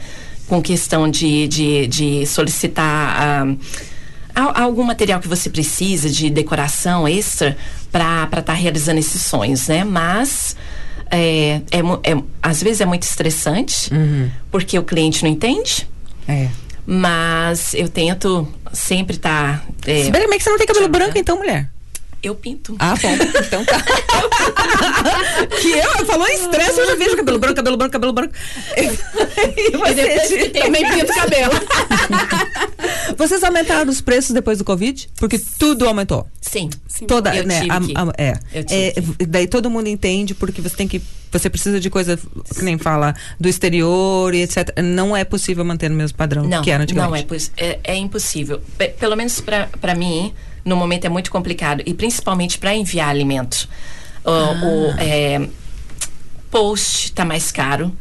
com 0.47 0.63
questão 0.63 1.11
de, 1.11 1.47
de, 1.47 1.87
de 1.87 2.27
solicitar 2.27 3.57
ah, 4.35 4.63
algum 4.63 4.83
material 4.83 5.21
que 5.21 5.29
você 5.29 5.51
precisa 5.51 6.09
de 6.09 6.31
decoração 6.31 7.07
extra 7.07 7.57
para 7.91 8.25
estar 8.25 8.43
tá 8.43 8.53
realizando 8.53 8.99
esses 8.99 9.21
sonhos, 9.23 9.69
né? 9.69 9.85
Mas 9.85 10.57
é, 11.11 11.61
é, 11.71 11.79
é, 12.13 12.23
às 12.43 12.63
vezes 12.63 12.81
é 12.81 12.87
muito 12.87 13.03
estressante 13.03 13.93
uhum. 13.93 14.31
porque 14.51 14.79
o 14.79 14.83
cliente 14.83 15.23
não 15.23 15.31
entende. 15.31 15.89
É. 16.27 16.49
Mas 16.87 17.75
eu 17.75 17.89
tento 17.89 18.49
sempre 18.73 19.17
estar. 19.17 19.59
Tá, 19.59 19.91
é, 19.91 20.05
Se 20.05 20.11
bem 20.11 20.27
que 20.31 20.41
você 20.41 20.51
não 20.51 20.59
tem 20.59 20.67
cabelo 20.67 20.89
branco, 20.89 21.19
então, 21.19 21.37
mulher. 21.37 21.69
Eu 22.23 22.35
pinto. 22.35 22.75
Ah, 22.79 22.95
bom. 23.01 23.09
Então 23.47 23.65
tá. 23.65 23.81
que 25.61 25.71
eu, 25.71 26.07
falou 26.07 26.27
estresse, 26.29 26.81
eu 26.81 26.87
já 26.87 26.95
vejo 26.97 27.17
cabelo 27.17 27.39
branco, 27.39 27.55
cabelo 27.55 27.77
branco, 27.77 27.93
cabelo 27.93 28.13
branco. 28.13 28.35
e 28.77 29.77
você 29.77 30.47
e 30.47 30.51
também 30.51 30.85
pinto 30.91 31.13
cabelo. 31.15 31.55
Vocês 33.17 33.43
aumentaram 33.43 33.91
os 33.91 34.01
preços 34.01 34.33
depois 34.33 34.59
do 34.59 34.65
Covid? 34.65 35.09
Porque 35.17 35.39
tudo 35.59 35.87
aumentou. 35.87 36.27
Sim. 36.41 36.71
sim. 36.87 37.07
Toda, 37.07 37.35
eu 37.35 37.45
né, 37.45 37.61
tive 37.61 37.93
a, 37.95 38.03
a, 38.03 38.13
é, 38.17 38.41
é 38.53 38.95
daí 39.27 39.47
todo 39.47 39.71
mundo 39.71 39.89
entende 39.89 40.35
porque 40.35 40.61
você 40.61 40.77
tem 40.77 40.89
que 40.89 41.01
você 41.31 41.51
precisa 41.51 41.79
de 41.79 41.91
coisa 41.91 42.17
que 42.17 42.63
nem 42.63 42.79
fala 42.79 43.15
do 43.39 43.49
exterior 43.49 44.35
e 44.35 44.43
etc. 44.43 44.71
Não 44.83 45.17
é 45.17 45.25
possível 45.25 45.65
manter 45.65 45.91
o 45.91 45.95
mesmo 45.95 46.17
padrão 46.17 46.45
não, 46.45 46.63
que 46.63 46.71
era 46.71 46.83
antigamente. 46.83 47.27
Não 47.31 47.37
é, 47.57 47.71
é, 47.71 47.81
é 47.85 47.97
impossível. 47.97 48.63
P 48.77 48.89
pelo 48.89 49.15
menos 49.17 49.41
para 49.41 49.95
mim, 49.95 50.33
no 50.69 50.77
momento 50.77 51.07
é 51.07 51.09
muito 51.09 51.31
complicado 51.31 51.83
e 51.85 51.95
principalmente 51.95 52.59
para 52.59 52.75
enviar 52.75 53.09
alimento. 53.09 53.69
O, 54.25 54.31
ah. 54.31 54.61
o 54.63 54.95
é, 54.99 55.49
post 56.51 57.07
está 57.07 57.25
mais 57.25 57.51
caro. 57.51 57.93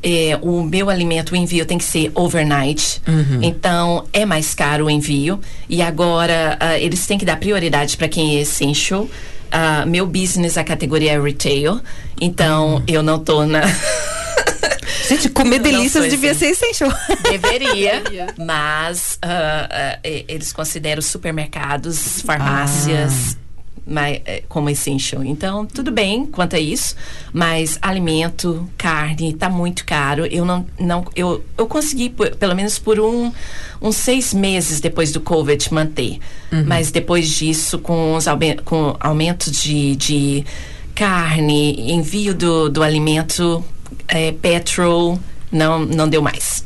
É, 0.00 0.38
o 0.40 0.62
meu 0.62 0.88
alimento, 0.90 1.32
o 1.32 1.36
envio 1.36 1.66
tem 1.66 1.76
que 1.76 1.84
ser 1.84 2.12
overnight. 2.14 3.02
Uhum. 3.06 3.42
Então, 3.42 4.06
é 4.12 4.24
mais 4.24 4.54
caro 4.54 4.86
o 4.86 4.90
envio. 4.90 5.40
E 5.68 5.82
agora, 5.82 6.56
uh, 6.60 6.76
eles 6.78 7.04
têm 7.06 7.18
que 7.18 7.24
dar 7.24 7.36
prioridade 7.36 7.96
para 7.96 8.08
quem 8.08 8.36
é 8.36 8.40
essential. 8.40 9.02
Uh, 9.02 9.88
meu 9.88 10.06
business, 10.06 10.56
a 10.56 10.62
categoria 10.62 11.12
é 11.12 11.20
retail. 11.20 11.80
Então, 12.20 12.76
uhum. 12.76 12.82
eu 12.86 13.02
não 13.02 13.18
tô 13.18 13.44
na. 13.44 13.62
Gente, 15.08 15.28
comer 15.30 15.58
delícias 15.58 16.08
devia 16.08 16.32
assim. 16.32 16.54
ser 16.54 16.66
essential. 16.68 16.92
Deveria, 17.30 18.02
mas 18.38 19.18
uh, 19.24 19.26
uh, 19.26 20.24
eles 20.28 20.52
consideram 20.52 21.02
supermercados, 21.02 22.22
farmácias. 22.22 23.36
Ah. 23.36 23.48
Mas, 23.90 24.20
é, 24.26 24.42
como 24.50 24.68
essential. 24.68 25.24
Então, 25.24 25.64
tudo 25.64 25.90
bem 25.90 26.26
quanto 26.26 26.54
a 26.54 26.60
isso, 26.60 26.94
mas 27.32 27.78
alimento, 27.80 28.68
carne, 28.76 29.30
está 29.30 29.48
muito 29.48 29.86
caro. 29.86 30.26
Eu 30.26 30.44
não, 30.44 30.66
não 30.78 31.06
eu, 31.16 31.42
eu 31.56 31.66
consegui, 31.66 32.10
por, 32.10 32.36
pelo 32.36 32.54
menos 32.54 32.78
por 32.78 33.00
um, 33.00 33.32
uns 33.80 33.96
seis 33.96 34.34
meses 34.34 34.78
depois 34.78 35.10
do 35.10 35.22
Covid, 35.22 35.72
manter. 35.72 36.18
Uhum. 36.52 36.64
Mas 36.66 36.90
depois 36.90 37.30
disso, 37.30 37.78
com 37.78 38.14
os 38.14 38.26
com 38.62 38.94
aumentos 39.00 39.52
de, 39.52 39.96
de 39.96 40.44
carne, 40.94 41.92
envio 41.92 42.34
do, 42.34 42.68
do 42.68 42.82
alimento, 42.82 43.64
é, 44.06 44.32
petrol, 44.32 45.18
não, 45.50 45.80
não 45.80 46.08
deu 46.08 46.22
mais. 46.22 46.64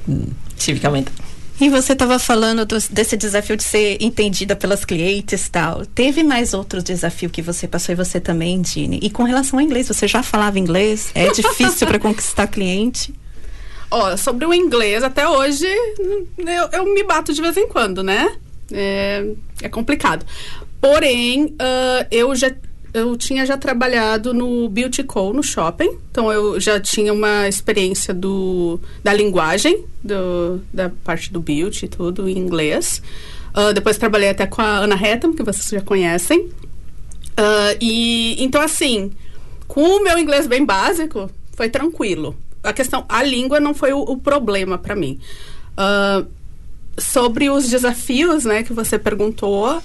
Tive 0.56 0.80
que 0.80 0.86
aumentar. 0.86 1.12
E 1.60 1.68
você 1.68 1.92
estava 1.92 2.18
falando 2.18 2.66
do, 2.66 2.76
desse 2.90 3.16
desafio 3.16 3.56
de 3.56 3.62
ser 3.62 3.96
entendida 4.00 4.56
pelas 4.56 4.84
clientes 4.84 5.48
tal. 5.48 5.86
Teve 5.86 6.24
mais 6.24 6.54
outro 6.54 6.82
desafio 6.82 7.30
que 7.30 7.40
você 7.40 7.68
passou 7.68 7.92
e 7.92 7.96
você 7.96 8.18
também, 8.18 8.60
Dini? 8.60 8.98
E 9.00 9.08
com 9.08 9.22
relação 9.22 9.58
ao 9.60 9.64
inglês, 9.64 9.86
você 9.86 10.08
já 10.08 10.24
falava 10.24 10.58
inglês? 10.58 11.12
É 11.14 11.30
difícil 11.30 11.86
para 11.86 12.00
conquistar 12.00 12.48
cliente? 12.48 13.14
Ó, 13.92 14.16
sobre 14.16 14.46
o 14.46 14.52
inglês, 14.52 15.04
até 15.04 15.28
hoje 15.28 15.66
eu, 15.66 16.68
eu, 16.72 16.94
me 16.94 17.04
bato 17.04 17.32
de 17.32 17.42
vez 17.42 17.56
em 17.56 17.68
quando, 17.68 18.02
né? 18.02 18.36
É, 18.72 19.24
é 19.62 19.68
complicado. 19.68 20.24
Porém, 20.80 21.44
uh, 21.44 22.06
eu 22.10 22.34
já 22.34 22.50
eu 22.94 23.16
tinha 23.16 23.46
já 23.46 23.56
trabalhado 23.56 24.34
no 24.34 24.68
Beauty 24.68 25.02
Co, 25.02 25.32
no 25.32 25.42
shopping. 25.42 25.98
Então, 26.10 26.30
eu 26.30 26.60
já 26.60 26.78
tinha 26.78 27.12
uma 27.12 27.48
experiência 27.48 28.12
do, 28.12 28.78
da 29.02 29.12
linguagem, 29.12 29.84
do, 30.02 30.60
da 30.72 30.90
parte 31.02 31.32
do 31.32 31.40
beauty 31.40 31.86
e 31.86 31.88
tudo, 31.88 32.28
em 32.28 32.36
inglês. 32.36 33.02
Uh, 33.54 33.72
depois 33.72 33.96
trabalhei 33.96 34.28
até 34.28 34.46
com 34.46 34.60
a 34.60 34.78
Ana 34.78 34.94
Hatham, 34.94 35.32
que 35.32 35.42
vocês 35.42 35.68
já 35.68 35.80
conhecem. 35.80 36.40
Uh, 36.40 37.76
e, 37.80 38.42
então, 38.42 38.60
assim, 38.60 39.10
com 39.66 39.82
o 39.82 40.04
meu 40.04 40.18
inglês 40.18 40.46
bem 40.46 40.64
básico, 40.64 41.30
foi 41.56 41.70
tranquilo. 41.70 42.36
A 42.62 42.72
questão, 42.72 43.04
a 43.08 43.22
língua 43.22 43.58
não 43.58 43.74
foi 43.74 43.92
o, 43.92 44.00
o 44.00 44.18
problema 44.18 44.76
para 44.76 44.94
mim. 44.94 45.18
Uh, 45.72 46.26
sobre 46.98 47.48
os 47.48 47.68
desafios, 47.68 48.44
né, 48.44 48.62
que 48.62 48.72
você 48.72 48.98
perguntou, 48.98 49.82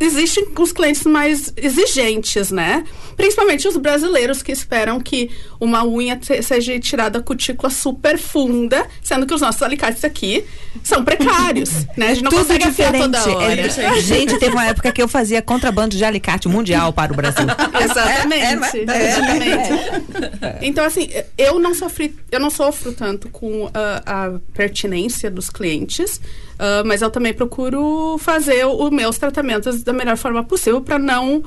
existem 0.00 0.48
os 0.58 0.72
clientes 0.72 1.04
mais 1.04 1.52
exigentes, 1.56 2.50
né? 2.50 2.84
Principalmente 3.16 3.68
os 3.68 3.76
brasileiros 3.76 4.42
que 4.42 4.50
esperam 4.50 4.98
que 4.98 5.30
uma 5.60 5.84
unha 5.84 6.18
seja 6.42 6.78
tirada 6.80 7.18
a 7.18 7.22
cutícula 7.22 7.68
super 7.68 8.18
funda, 8.18 8.86
sendo 9.02 9.26
que 9.26 9.34
os 9.34 9.42
nossos 9.42 9.62
alicates 9.62 10.02
aqui 10.04 10.44
são 10.82 11.04
precários, 11.04 11.86
né? 11.96 12.08
A 12.08 12.14
gente 12.14 12.24
não 12.24 12.30
Tudo 12.30 12.40
consegue 12.40 12.64
diferente. 12.64 13.02
toda 13.02 13.36
hora. 13.36 13.60
É, 13.60 14.00
gente, 14.00 14.38
teve 14.38 14.52
uma 14.54 14.66
época 14.66 14.90
que 14.90 15.02
eu 15.02 15.08
fazia 15.08 15.42
contrabando 15.42 15.96
de 15.96 16.04
alicate 16.04 16.48
mundial 16.48 16.92
para 16.92 17.12
o 17.12 17.16
Brasil. 17.16 17.46
Exatamente. 17.78 18.90
É, 18.90 18.96
é, 18.96 19.08
exatamente. 19.10 20.42
É. 20.42 20.58
Então, 20.62 20.84
assim, 20.84 21.08
eu 21.36 21.58
não 21.58 21.74
sofri, 21.74 22.16
eu 22.30 22.40
não 22.40 22.50
sofro 22.50 22.92
tanto 22.92 23.28
com 23.28 23.66
uh, 23.66 23.70
a 23.74 24.32
pertinência 24.54 25.30
dos 25.30 25.50
clientes, 25.50 26.20
uh, 26.54 26.86
mas 26.86 27.02
eu 27.02 27.10
também 27.10 27.34
procuro 27.34 28.16
fazer 28.18 28.64
os 28.64 28.90
meus 28.90 29.18
tratamentos 29.18 29.82
da 29.92 29.98
melhor 29.98 30.16
forma 30.16 30.42
possível 30.44 30.80
para 30.80 30.98
não 30.98 31.42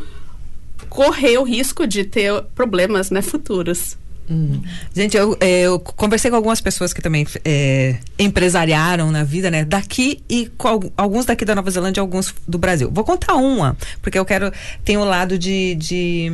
correr 0.89 1.37
o 1.37 1.43
risco 1.43 1.87
de 1.87 2.03
ter 2.03 2.43
problemas 2.55 3.09
né, 3.09 3.21
futuros. 3.21 3.97
Hum. 4.29 4.61
Gente, 4.93 5.17
eu, 5.17 5.35
é, 5.39 5.61
eu, 5.61 5.79
conversei 5.79 6.31
com 6.31 6.37
algumas 6.37 6.61
pessoas 6.61 6.93
que 6.93 7.01
também 7.01 7.27
é, 7.43 7.97
empresariaram 8.17 9.11
na 9.11 9.23
vida, 9.23 9.51
né? 9.51 9.65
Daqui 9.65 10.23
e 10.29 10.49
alguns 10.95 11.25
daqui 11.25 11.43
da 11.43 11.53
Nova 11.53 11.69
Zelândia 11.69 11.99
alguns 11.99 12.33
do 12.47 12.57
Brasil. 12.57 12.89
Vou 12.91 13.03
contar 13.03 13.35
uma, 13.35 13.75
porque 14.01 14.17
eu 14.17 14.23
quero. 14.23 14.51
Tem 14.85 14.95
o 14.97 15.03
lado 15.03 15.37
de. 15.37 15.75
de 15.75 16.31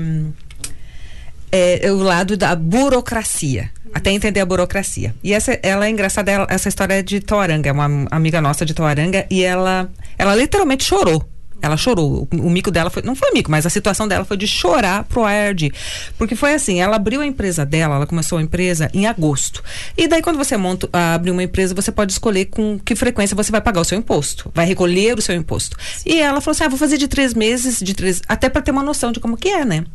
é, 1.52 1.92
o 1.92 1.98
lado 1.98 2.38
da 2.38 2.56
burocracia. 2.56 3.72
Até 3.92 4.12
entender 4.12 4.40
a 4.40 4.46
burocracia. 4.46 5.16
E 5.24 5.34
essa, 5.34 5.58
ela 5.64 5.88
é 5.88 5.90
engraçada, 5.90 6.32
ela, 6.32 6.46
essa 6.48 6.70
história 6.70 6.94
é 6.94 7.02
de 7.02 7.20
Toaranga, 7.20 7.70
é 7.70 7.72
uma 7.72 8.06
amiga 8.12 8.40
nossa 8.40 8.64
de 8.64 8.76
Toaranga, 8.76 9.26
e 9.32 9.42
ela, 9.42 9.90
ela 10.16 10.36
literalmente 10.36 10.84
chorou 10.84 11.28
ela 11.62 11.78
chorou. 11.78 12.28
O, 12.32 12.36
o, 12.36 12.50
mico 12.50 12.72
dela 12.72 12.90
foi. 12.90 13.02
Não 13.04 13.16
foi 13.16 13.32
mico, 13.32 13.52
mas 13.52 13.66
a 13.66 13.70
situação 13.70 14.08
dela 14.08 14.26
foi 14.26 14.38
de 14.38 14.48
chorar 14.48 15.04
pro 15.04 15.24
ARD. 15.24 15.72
Porque 16.18 16.36
foi 16.36 16.54
assim: 16.54 16.80
ela 16.80 16.96
abriu 16.96 17.22
a 17.22 17.26
empresa 17.26 17.66
dela, 17.66 17.96
ela 17.96 18.08
começou 18.08 18.38
a 18.38 18.42
empresa 18.42 18.90
em 18.94 19.08
agosto. 19.08 19.64
E 19.98 20.08
daí, 20.08 20.22
quando 20.22 20.38
você 20.38 20.58
monta, 20.58 20.90
abre 20.92 21.32
uma 21.32 21.44
empresa, 21.44 21.74
você 21.74 21.92
pode 21.92 22.12
escolher 22.12 22.46
com 22.46 22.80
que 22.80 22.96
frequência 22.96 23.36
você 23.36 23.52
vai 23.52 23.62
pagar 23.62 23.82
o 23.82 23.86
seu 23.86 23.98
imposto. 23.98 24.52
Vai 24.54 24.66
recolher 24.66 25.18
o 25.18 25.22
seu 25.22 25.36
imposto. 25.36 25.78
E 26.06 26.20
ela 26.20 26.42
falou 26.42 26.52
assim: 26.52 26.64
ah, 26.64 26.70
vou 26.70 26.78
fazer 26.78 26.98
de 26.98 27.08
três 27.08 27.34
meses, 27.34 27.80
de 27.80 27.94
três. 27.94 28.22
Até 28.28 28.50
para 28.50 28.62
ter 28.62 28.72
uma 28.72 28.84
noção 28.84 29.12
de 29.12 29.20
como 29.20 29.38
que 29.38 29.50
é, 29.50 29.66
né? 29.66 29.86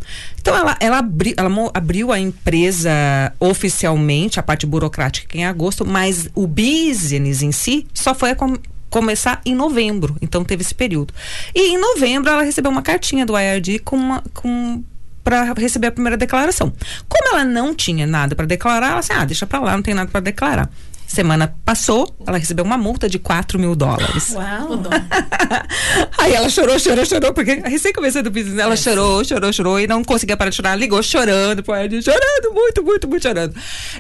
Então 0.41 0.57
ela, 0.57 0.77
ela, 0.81 0.99
abri, 0.99 1.35
ela 1.37 1.51
abriu 1.73 2.13
a 2.13 2.19
empresa 2.19 2.91
oficialmente, 3.41 4.39
a 4.39 4.43
parte 4.43 4.67
burocrática 4.67 5.37
em 5.37 5.45
agosto, 5.45 5.85
mas 5.87 6.29
o 6.35 6.47
business 6.47 7.43
em 7.43 7.53
si 7.53 7.87
só 7.93 8.15
foi 8.15 8.31
começar 8.95 9.41
em 9.45 9.57
novembro. 9.57 10.17
Então 10.23 10.45
teve 10.45 10.63
esse 10.63 10.73
período. 10.73 11.13
E 11.53 11.75
em 11.75 11.77
novembro 11.77 12.31
ela 12.31 12.45
recebeu 12.45 12.71
uma 12.71 12.81
cartinha 12.81 13.27
do 13.27 13.37
IRD 13.37 13.81
com 13.81 13.97
uma, 13.97 14.23
com 14.33 14.85
para 15.25 15.53
receber 15.55 15.89
a 15.89 15.91
primeira 15.91 16.17
declaração. 16.17 16.73
Como 17.09 17.35
ela 17.35 17.45
não 17.45 17.75
tinha 17.75 18.07
nada 18.07 18.37
para 18.37 18.47
declarar, 18.47 18.93
ela 18.93 19.01
disse: 19.01 19.13
"Ah, 19.13 19.25
deixa 19.25 19.47
para 19.47 19.59
lá, 19.59 19.73
não 19.73 19.83
tem 19.83 19.95
nada 19.95 20.09
para 20.09 20.21
declarar". 20.21 20.71
Semana 21.07 21.55
passou, 21.65 22.13
ela 22.27 22.39
recebeu 22.39 22.65
uma 22.65 22.77
multa 22.77 23.09
de 23.09 23.19
4 23.19 23.59
mil 23.59 23.77
dólares. 23.77 24.33
Uau! 24.33 24.81
Aí 26.19 26.33
ela 26.33 26.49
chorou, 26.49 26.79
chorou, 26.79 27.05
chorou, 27.05 27.33
porque 27.33 27.55
recém 27.57 27.93
comecei 27.93 28.23
do 28.23 28.31
business, 28.31 28.59
ela 28.59 28.75
é, 28.75 28.77
chorou, 28.77 29.23
sim. 29.23 29.29
chorou, 29.29 29.53
chorou 29.53 29.81
e 29.81 29.87
não 29.87 30.03
conseguia 30.03 30.37
parar 30.37 30.51
de 30.51 30.57
chorar. 30.57 30.77
Ligou 30.77 31.03
chorando, 31.03 31.63
chorando, 31.65 32.53
muito, 32.53 32.83
muito, 32.83 33.09
muito 33.09 33.23
chorando. 33.23 33.55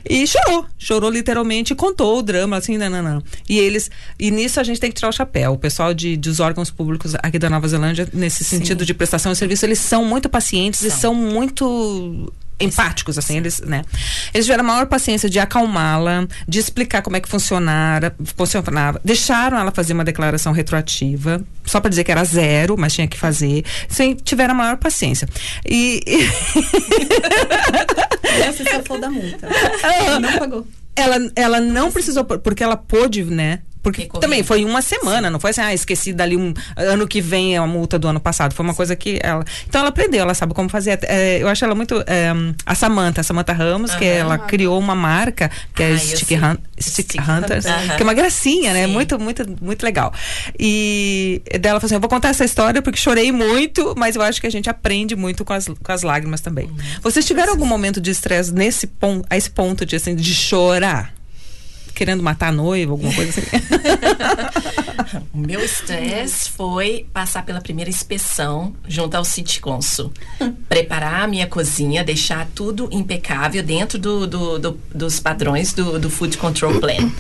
E 0.08 0.26
chorou, 0.26 0.66
chorou 0.78 1.10
literalmente 1.10 1.74
contou 1.74 2.18
o 2.18 2.22
drama, 2.22 2.56
assim, 2.56 2.78
não, 2.78 2.90
não, 2.90 3.02
não. 3.02 3.22
E 3.48 3.58
eles, 3.58 3.90
e 4.18 4.30
nisso 4.30 4.58
a 4.58 4.64
gente 4.64 4.80
tem 4.80 4.90
que 4.90 4.96
tirar 4.96 5.10
o 5.10 5.12
chapéu. 5.12 5.52
O 5.52 5.58
pessoal 5.58 5.92
de, 5.92 6.16
dos 6.16 6.40
órgãos 6.40 6.70
públicos 6.70 7.14
aqui 7.22 7.38
da 7.38 7.50
Nova 7.50 7.68
Zelândia, 7.68 8.08
nesse 8.12 8.42
sentido 8.42 8.80
sim. 8.80 8.86
de 8.86 8.94
prestação 8.94 9.32
de 9.32 9.38
serviço, 9.38 9.64
eles 9.64 9.78
são 9.78 10.04
muito 10.04 10.28
pacientes 10.28 10.80
são. 10.80 10.88
e 10.88 10.90
são 10.90 11.14
muito 11.14 12.32
empáticos, 12.60 13.18
assim, 13.18 13.36
eles, 13.36 13.60
né? 13.60 13.82
Eles 14.32 14.46
tiveram 14.46 14.64
a 14.64 14.66
maior 14.66 14.86
paciência 14.86 15.28
de 15.28 15.38
acalmá-la, 15.38 16.26
de 16.46 16.58
explicar 16.58 17.02
como 17.02 17.16
é 17.16 17.20
que 17.20 17.28
funcionara, 17.28 18.14
funcionava. 18.36 19.00
Deixaram 19.04 19.58
ela 19.58 19.70
fazer 19.70 19.92
uma 19.92 20.04
declaração 20.04 20.52
retroativa, 20.52 21.42
só 21.64 21.80
para 21.80 21.90
dizer 21.90 22.04
que 22.04 22.12
era 22.12 22.24
zero, 22.24 22.76
mas 22.78 22.94
tinha 22.94 23.08
que 23.08 23.18
fazer. 23.18 23.64
Sim, 23.88 24.14
tiveram 24.14 24.54
a 24.54 24.56
maior 24.56 24.76
paciência. 24.76 25.28
E. 25.68 26.00
Essa 28.22 28.64
safou 28.64 29.00
da 29.00 29.10
multa. 29.10 29.48
Não 30.20 30.38
pagou. 30.38 30.66
Ela, 30.96 31.16
ela 31.34 31.60
não 31.60 31.90
precisou, 31.90 32.24
porque 32.24 32.62
ela 32.62 32.76
pôde, 32.76 33.24
né? 33.24 33.60
Porque 33.84 34.08
também 34.18 34.42
foi 34.42 34.64
uma 34.64 34.82
semana, 34.82 35.30
não 35.30 35.38
foi 35.38 35.50
assim, 35.50 35.60
ah, 35.60 35.72
esqueci 35.72 36.12
dali 36.12 36.36
um 36.36 36.52
ano 36.76 37.06
que 37.06 37.20
vem 37.20 37.54
é 37.54 37.58
a 37.58 37.66
multa 37.66 37.98
do 37.98 38.08
ano 38.08 38.18
passado. 38.18 38.52
Foi 38.54 38.64
uma 38.64 38.74
coisa 38.74 38.96
que 38.96 39.20
ela. 39.22 39.44
Então 39.68 39.80
ela 39.80 39.90
aprendeu, 39.90 40.22
ela 40.22 40.34
sabe 40.34 40.54
como 40.54 40.68
fazer. 40.68 40.98
É, 41.02 41.38
eu 41.40 41.46
acho 41.48 41.64
ela 41.64 41.74
muito. 41.74 42.02
é, 42.06 42.32
a 42.66 42.74
Samantha, 42.74 43.20
a 43.20 43.24
Samantha 43.24 43.52
Ramos, 43.52 43.94
que 43.94 44.04
Aham. 44.04 44.14
ela 44.18 44.38
criou 44.38 44.78
uma 44.78 44.94
marca, 44.94 45.50
que 45.74 45.82
é 45.82 45.86
Ah, 45.86 45.90
eu 45.90 45.98
Stick. 45.98 46.32
Hun- 46.42 46.56
Stick 46.80 47.10
Stick 47.12 47.20
Hunters, 47.20 47.66
Hunters. 47.66 47.94
que 47.96 48.02
é 48.02 48.04
uma 48.04 48.14
gracinha, 48.14 48.72
né? 48.72 48.86
Sim. 48.86 48.92
Muito, 48.92 49.18
muito, 49.20 49.44
muito 49.62 49.82
legal. 49.84 50.12
E 50.58 51.42
dela 51.60 51.78
falou 51.78 51.86
assim: 51.86 51.94
eu 51.94 52.00
vou 52.00 52.08
contar 52.10 52.28
essa 52.30 52.44
história 52.44 52.80
porque 52.80 52.98
chorei 52.98 53.30
muito, 53.30 53.94
mas 53.96 54.16
eu 54.16 54.22
acho 54.22 54.40
que 54.40 54.46
a 54.46 54.50
gente 54.50 54.70
aprende 54.70 55.14
muito 55.14 55.44
com 55.44 55.52
as, 55.52 55.66
com 55.68 55.92
as 55.92 56.02
lágrimas 56.02 56.40
também. 56.40 56.66
Uhum. 56.66 56.76
Vocês 57.02 57.24
tiveram 57.26 57.52
algum 57.52 57.66
momento 57.66 58.00
de 58.00 58.10
estresse 58.10 58.52
nesse 58.52 58.86
ponto, 58.86 59.26
a 59.28 59.36
esse 59.36 59.50
ponto 59.50 59.84
de, 59.84 59.96
assim, 59.96 60.14
de 60.16 60.34
chorar? 60.34 61.12
Querendo 61.94 62.22
matar 62.22 62.48
a 62.48 62.52
noiva, 62.52 62.92
alguma 62.92 63.12
coisa 63.14 63.30
assim? 63.40 63.42
O 65.32 65.38
meu 65.38 65.60
estresse 65.64 66.48
foi 66.50 67.06
passar 67.12 67.44
pela 67.44 67.60
primeira 67.60 67.90
inspeção 67.90 68.74
junto 68.88 69.14
ao 69.16 69.24
City 69.24 69.60
Consul. 69.60 70.12
Preparar 70.68 71.22
a 71.22 71.26
minha 71.26 71.46
cozinha, 71.46 72.02
deixar 72.02 72.48
tudo 72.54 72.88
impecável 72.90 73.62
dentro 73.62 73.98
do, 73.98 74.26
do- 74.26 74.58
do- 74.58 74.80
dos 74.94 75.20
padrões 75.20 75.72
do, 75.72 75.98
do 75.98 76.08
Food 76.10 76.36
Control 76.38 76.80
Plan. 76.80 77.10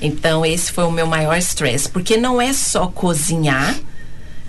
Então, 0.00 0.44
esse 0.44 0.70
foi 0.72 0.84
o 0.84 0.90
meu 0.90 1.06
maior 1.06 1.36
estresse. 1.36 1.88
Porque 1.88 2.16
não 2.16 2.40
é 2.40 2.52
só 2.52 2.86
cozinhar, 2.88 3.74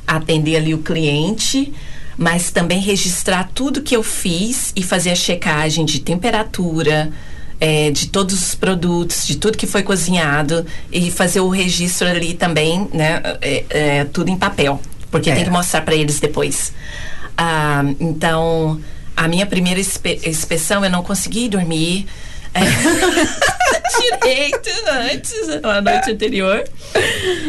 atender 0.06 0.58
ali 0.58 0.74
o 0.74 0.80
cliente, 0.80 1.74
mas 2.18 2.52
também 2.52 2.80
registrar 2.82 3.50
tudo 3.54 3.82
que 3.82 3.96
eu 3.96 4.04
fiz 4.04 4.74
e 4.76 4.84
fazer 4.84 5.12
a 5.12 5.16
checagem 5.16 5.86
de 5.86 6.00
temperatura, 6.00 7.12
eh, 7.60 7.92
de 7.92 8.08
todos 8.08 8.34
os 8.36 8.56
produtos, 8.56 9.26
de 9.28 9.38
tudo 9.38 9.58
que 9.58 9.66
foi 9.68 9.84
cozinhado 9.84 10.66
e 10.92 11.10
fazer 11.12 11.40
o 11.40 11.50
registro 11.50 12.08
ali 12.08 12.34
também, 12.34 12.88
né? 12.94 13.22
eh, 13.42 13.64
eh, 13.70 14.06
tudo 14.14 14.30
em 14.30 14.38
papel, 14.38 14.80
porque 15.12 15.30
É. 15.30 15.36
tem 15.36 15.44
que 15.44 15.50
mostrar 15.50 15.82
para 15.82 15.96
eles 15.96 16.20
depois. 16.20 16.72
Ah, 17.38 17.84
então, 18.00 18.80
a 19.16 19.28
minha 19.28 19.46
primeira 19.46 19.80
inspe- 19.80 20.20
inspeção 20.26 20.84
eu 20.84 20.90
não 20.92 21.04
consegui 21.04 21.48
dormir. 21.50 22.06
eh, 22.54 22.60
direito 24.22 24.70
antes, 25.12 25.34
a 25.64 25.82
noite 25.82 26.12
anterior. 26.12 26.64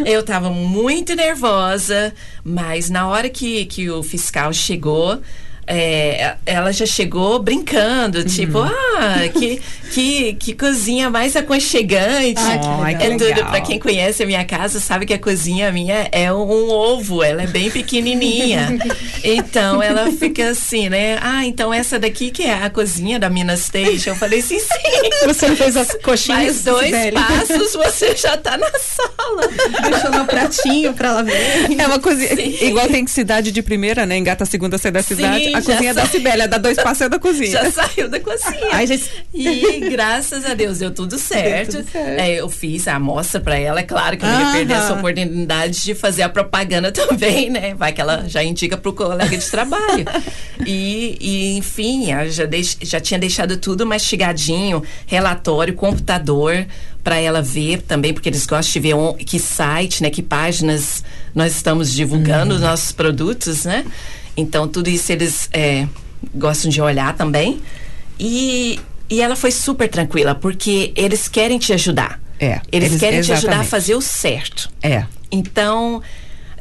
Eu 0.04 0.22
tava 0.22 0.50
muito 0.50 1.14
nervosa, 1.14 2.12
mas 2.44 2.88
na 2.90 3.06
hora 3.08 3.28
que, 3.28 3.64
que 3.66 3.90
o 3.90 4.02
fiscal 4.02 4.52
chegou, 4.52 5.20
é, 5.68 6.36
ela 6.46 6.72
já 6.72 6.86
chegou 6.86 7.38
brincando, 7.38 8.24
tipo, 8.24 8.58
ah, 8.58 9.28
que, 9.32 9.60
que, 9.92 10.32
que 10.34 10.54
cozinha 10.54 11.10
mais 11.10 11.36
aconchegante. 11.36 12.42
Legal. 12.42 12.86
é 12.86 13.10
tudo, 13.16 13.46
pra 13.46 13.60
quem 13.60 13.78
conhece 13.78 14.22
a 14.22 14.26
minha 14.26 14.44
casa, 14.44 14.80
sabe 14.80 15.04
que 15.04 15.12
a 15.12 15.18
cozinha 15.18 15.70
minha 15.70 16.08
é 16.10 16.32
um 16.32 16.70
ovo, 16.70 17.22
ela 17.22 17.42
é 17.42 17.46
bem 17.46 17.70
pequenininha. 17.70 18.78
então 19.22 19.82
ela 19.82 20.10
fica 20.10 20.48
assim, 20.50 20.88
né? 20.88 21.18
Ah, 21.20 21.44
então 21.44 21.72
essa 21.72 21.98
daqui 21.98 22.30
que 22.30 22.44
é 22.44 22.54
a 22.54 22.70
cozinha 22.70 23.18
da 23.18 23.28
Minas 23.28 23.60
Station. 23.60 24.10
Eu 24.10 24.16
falei 24.16 24.38
assim, 24.40 24.58
sim. 24.58 25.26
Você 25.26 25.54
fez 25.54 25.76
as 25.76 25.94
coxinhas 26.02 26.38
Mais 26.42 26.64
dois 26.64 26.86
Sibeli. 26.86 27.12
passos, 27.12 27.72
você 27.74 28.16
já 28.16 28.36
tá 28.38 28.56
na 28.56 28.70
sala. 28.70 29.48
Deixou 29.90 30.10
no 30.12 30.24
pratinho 30.24 30.94
pra 30.94 31.08
ela 31.08 31.22
ver. 31.22 31.68
É 31.78 31.86
uma 31.86 31.98
coisa. 31.98 32.24
Igual 32.40 32.88
tem 32.88 33.06
cidade 33.06 33.52
de 33.52 33.62
primeira, 33.62 34.04
né? 34.04 34.16
Engata 34.16 34.42
a 34.44 34.46
segunda, 34.46 34.78
sai 34.78 34.90
da 34.90 35.02
cidade. 35.02 35.44
Sim, 35.44 35.54
a 35.58 35.62
cozinha 35.62 35.90
é 35.90 35.94
da 35.94 36.02
sai. 36.02 36.10
Sibélia, 36.10 36.48
dá 36.48 36.58
dois 36.58 36.76
passos 36.76 37.02
é 37.02 37.08
da 37.08 37.18
cozinha. 37.18 37.50
Já 37.50 37.70
saiu 37.70 38.08
da 38.08 38.20
cozinha. 38.20 38.68
Ai, 38.72 38.86
gente- 38.86 39.10
E 39.34 39.80
graças 39.90 40.44
a 40.44 40.54
Deus 40.54 40.78
deu 40.78 40.90
tudo 40.90 41.18
certo. 41.18 41.78
tudo 41.78 41.90
certo. 41.90 42.20
É, 42.20 42.34
eu 42.40 42.48
fiz 42.48 42.88
a 42.88 42.96
amostra 42.96 43.40
pra 43.40 43.56
ela. 43.58 43.80
É 43.80 43.82
claro 43.82 44.16
que 44.16 44.24
eu 44.24 44.28
não 44.28 44.40
ia 44.40 44.52
perder 44.52 44.74
essa 44.74 44.94
oportunidade 44.94 45.82
de 45.82 45.94
fazer 45.94 46.22
a 46.22 46.28
propaganda 46.28 46.90
também, 46.92 47.50
né? 47.50 47.74
Vai 47.74 47.92
que 47.92 48.00
ela 48.00 48.24
já 48.28 48.42
indica 48.42 48.76
pro 48.76 48.92
colega 48.92 49.36
de 49.36 49.46
trabalho. 49.50 50.04
E, 50.66 51.16
e, 51.20 51.56
enfim, 51.58 52.06
já, 52.30 52.44
deix- 52.44 52.76
já 52.82 53.00
tinha 53.00 53.18
deixado 53.18 53.56
tudo 53.56 53.86
mastigadinho, 53.86 54.82
relatório, 55.06 55.74
computador 55.74 56.66
para 57.02 57.16
ela 57.18 57.40
ver 57.40 57.80
também, 57.82 58.12
porque 58.12 58.28
eles 58.28 58.44
gostam 58.44 58.72
de 58.72 58.80
ver 58.80 58.94
on- 58.94 59.14
que 59.14 59.38
site, 59.38 60.02
né, 60.02 60.10
que 60.10 60.22
páginas 60.22 61.02
nós 61.34 61.52
estamos 61.54 61.92
divulgando 61.92 62.54
os 62.54 62.60
nossos 62.60 62.92
produtos, 62.92 63.64
né? 63.64 63.84
Então 64.38 64.68
tudo 64.68 64.88
isso 64.88 65.10
eles 65.12 65.48
é, 65.52 65.86
gostam 66.34 66.70
de 66.70 66.80
olhar 66.80 67.14
também. 67.16 67.60
E, 68.18 68.78
e 69.10 69.20
ela 69.20 69.34
foi 69.36 69.50
super 69.50 69.88
tranquila, 69.88 70.34
porque 70.34 70.92
eles 70.96 71.28
querem 71.28 71.58
te 71.58 71.72
ajudar. 71.72 72.20
É, 72.40 72.60
Eles, 72.70 72.90
eles- 72.90 73.00
querem 73.00 73.20
te 73.20 73.32
ajudar 73.32 73.34
a 73.34 73.36
exatamente. 73.64 73.68
fazer 73.70 73.94
o 73.96 74.00
certo. 74.00 74.70
É. 74.80 75.04
Então, 75.30 76.00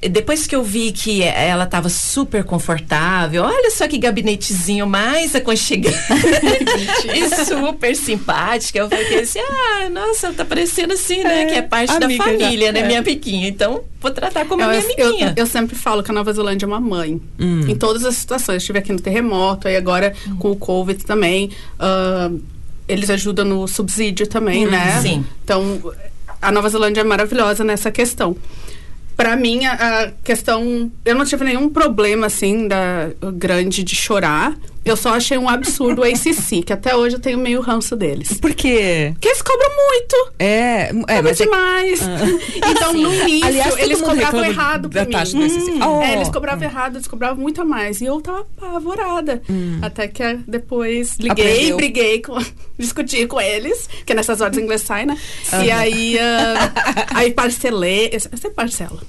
depois 0.01 0.45
que 0.45 0.55
eu 0.55 0.63
vi 0.63 0.91
que 0.91 1.23
ela 1.23 1.63
estava 1.63 1.89
super 1.89 2.43
confortável, 2.43 3.43
olha 3.43 3.71
só 3.71 3.87
que 3.87 3.97
gabinetezinho 3.97 4.85
mais 4.85 5.35
aconchegante 5.35 5.97
e 7.13 7.45
super 7.45 7.95
simpática, 7.95 8.79
eu 8.79 8.89
falei 8.89 9.19
assim, 9.19 9.39
ah, 9.39 9.89
nossa, 9.89 10.33
tá 10.33 10.45
parecendo 10.45 10.93
assim, 10.93 11.23
né, 11.23 11.43
É, 11.43 11.45
que 11.45 11.53
é 11.55 11.61
parte 11.61 11.97
da 11.99 12.09
já, 12.09 12.17
família, 12.23 12.71
né, 12.71 12.81
é. 12.81 12.87
minha 12.87 12.99
amiguinha. 12.99 13.47
Então, 13.47 13.83
vou 14.01 14.11
tratar 14.11 14.45
como 14.45 14.61
Eu, 14.61 14.69
minha 14.69 14.81
eu, 14.97 15.07
amiguinha. 15.07 15.33
eu 15.35 15.45
sempre 15.47 15.75
falo 15.75 16.03
que 16.03 16.11
a 16.11 16.13
Nova 16.13 16.31
Zelândia 16.33 16.65
é 16.65 16.67
uma 16.67 16.79
mãe. 16.79 17.19
Em 17.39 17.75
todas 17.75 18.05
as 18.05 18.15
situações. 18.15 18.55
Eu 18.55 18.57
estive 18.57 18.79
aqui 18.79 18.91
no 18.91 18.99
terremoto, 18.99 19.67
aí 19.67 19.75
agora 19.75 20.13
com 20.39 20.51
o 20.51 20.55
Covid 20.55 21.03
também. 21.05 21.51
ah, 21.79 22.29
eles 22.87 23.09
ajudam 23.09 23.43
no 23.43 23.67
subsídio 23.67 24.25
também, 24.27 24.65
né? 24.65 25.01
sim. 25.01 25.25
Então, 25.43 25.81
a 26.41 26.51
Nova 26.51 26.69
Zelândia 26.69 27.01
é 27.01 27.03
maravilhosa 27.03 27.63
nessa 27.63 27.91
questão. 27.91 28.35
Pra 29.17 29.35
mim, 29.35 29.65
a, 29.65 29.73
a 29.73 30.11
questão. 30.23 30.91
Eu 31.03 31.15
não 31.15 31.25
tive 31.25 31.43
nenhum 31.43 31.69
problema, 31.69 32.27
assim, 32.27 32.67
da, 32.67 33.09
grande 33.33 33.83
de 33.83 33.95
chorar. 33.95 34.55
Eu 34.87 34.95
só 34.95 35.15
achei 35.15 35.37
um 35.37 35.49
absurdo 35.49 36.01
o 36.01 36.03
ACC, 36.05 36.63
que 36.63 36.71
até 36.71 36.95
hoje 36.95 37.17
eu 37.17 37.19
tenho 37.19 37.37
meio 37.37 37.59
ranço 37.59 37.95
deles. 37.95 38.33
Por 38.33 38.53
quê? 38.53 39.11
Porque 39.13 39.27
eles 39.27 39.41
cobram 39.41 39.69
muito. 39.75 40.31
É, 40.39 40.83
é 40.83 40.93
Cobram 40.93 41.23
mas 41.23 41.41
é, 41.41 41.43
demais. 41.43 42.01
Então, 42.69 42.93
no 42.93 43.13
início, 43.13 43.45
Aliás, 43.47 43.77
eles 43.77 44.01
cobravam 44.01 44.45
errado 44.45 44.89
pra 44.89 45.05
taxa 45.05 45.37
mim. 45.37 45.47
do 45.47 45.53
SSC. 45.53 45.71
Oh. 45.83 46.01
É, 46.01 46.13
eles 46.15 46.29
cobravam 46.29 46.63
errado, 46.63 46.95
eles 46.95 47.07
cobravam 47.07 47.41
muito 47.41 47.61
a 47.61 47.65
mais. 47.65 48.01
E 48.01 48.05
eu 48.05 48.21
tava 48.21 48.41
apavorada. 48.41 49.41
Até 49.81 50.07
que 50.07 50.23
ah, 50.23 50.37
depois 50.47 51.17
liguei, 51.17 51.53
Aprendeu. 51.53 51.77
briguei, 51.77 52.21
com, 52.21 52.37
discuti 52.77 53.25
com 53.27 53.39
eles, 53.41 53.89
que 54.05 54.13
nessas 54.13 54.41
horas 54.41 54.57
inglês 54.57 54.81
sai, 54.81 55.05
né? 55.05 55.17
E 55.63 55.71
aí, 55.71 56.17
ah, 56.19 56.73
aí 57.13 57.31
parcelei. 57.31 58.11
Você 58.31 58.49
parcela. 58.49 58.99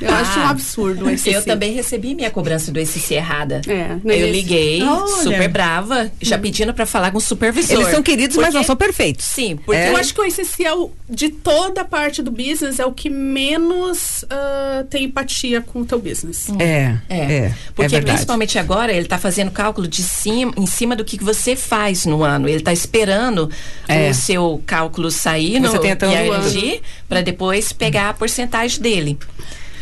Eu 0.00 0.10
acho 0.10 0.38
um 0.38 0.42
Ah, 0.42 0.50
absurdo 0.50 1.10
esse 1.10 1.30
Eu 1.30 1.44
também 1.44 1.72
recebi 1.72 2.14
minha 2.14 2.30
cobrança 2.30 2.70
do 2.70 2.84
SC 2.84 3.14
errada. 3.14 3.60
É, 3.66 3.96
eu 4.04 4.30
liguei, 4.30 4.82
Olha. 4.82 5.25
Super 5.32 5.48
brava, 5.48 6.10
já 6.20 6.38
pedindo 6.38 6.72
pra 6.74 6.86
falar 6.86 7.10
com 7.10 7.18
o 7.18 7.20
supervisor. 7.20 7.76
eles 7.76 7.88
são 7.88 8.02
queridos, 8.02 8.36
mas 8.36 8.46
Porque- 8.46 8.58
não 8.58 8.64
são 8.64 8.76
perfeitos. 8.76 9.24
Sim, 9.24 9.56
porque 9.56 9.80
É. 9.80 9.90
Eu 9.90 9.96
acho 9.96 10.14
que 10.14 10.20
o 10.20 10.24
é 10.64 10.74
o, 10.74 10.90
de 11.08 11.28
toda 11.28 11.82
a 11.82 11.84
parte 11.84 12.22
do 12.22 12.30
business, 12.30 12.78
é 12.78 12.86
o 12.86 12.92
que 12.92 13.08
menos 13.10 14.24
ah, 14.30 14.84
tem 14.88 15.04
empatia 15.04 15.60
com 15.60 15.80
o 15.80 15.84
teu 15.84 15.98
business. 16.00 16.48
É, 16.58 16.96
É, 17.08 17.18
é, 17.18 17.54
porque 17.74 17.96
é 17.96 18.00
principalmente 18.00 18.58
agora 18.58 18.92
ele 18.92 19.02
está 19.02 19.18
fazendo 19.18 19.50
cálculo 19.50 19.86
de 19.86 20.02
cima, 20.02 20.52
em 20.56 20.66
cima 20.66 20.94
do 20.96 21.04
que 21.04 21.22
você 21.22 21.54
faz 21.56 22.06
no 22.06 22.22
ano. 22.22 22.48
Ele 22.48 22.58
está 22.58 22.72
esperando 22.72 23.50
É. 23.88 24.10
o 24.10 24.14
seu 24.14 24.62
cálculo 24.66 25.10
sair 25.10 25.60
Você 25.60 25.76
no 25.76 25.82
um 26.08 26.12
IRG 26.12 26.80
para 27.08 27.20
depois 27.20 27.72
pegar 27.72 28.10
a 28.10 28.14
porcentagem 28.14 28.80
dele. 28.80 29.18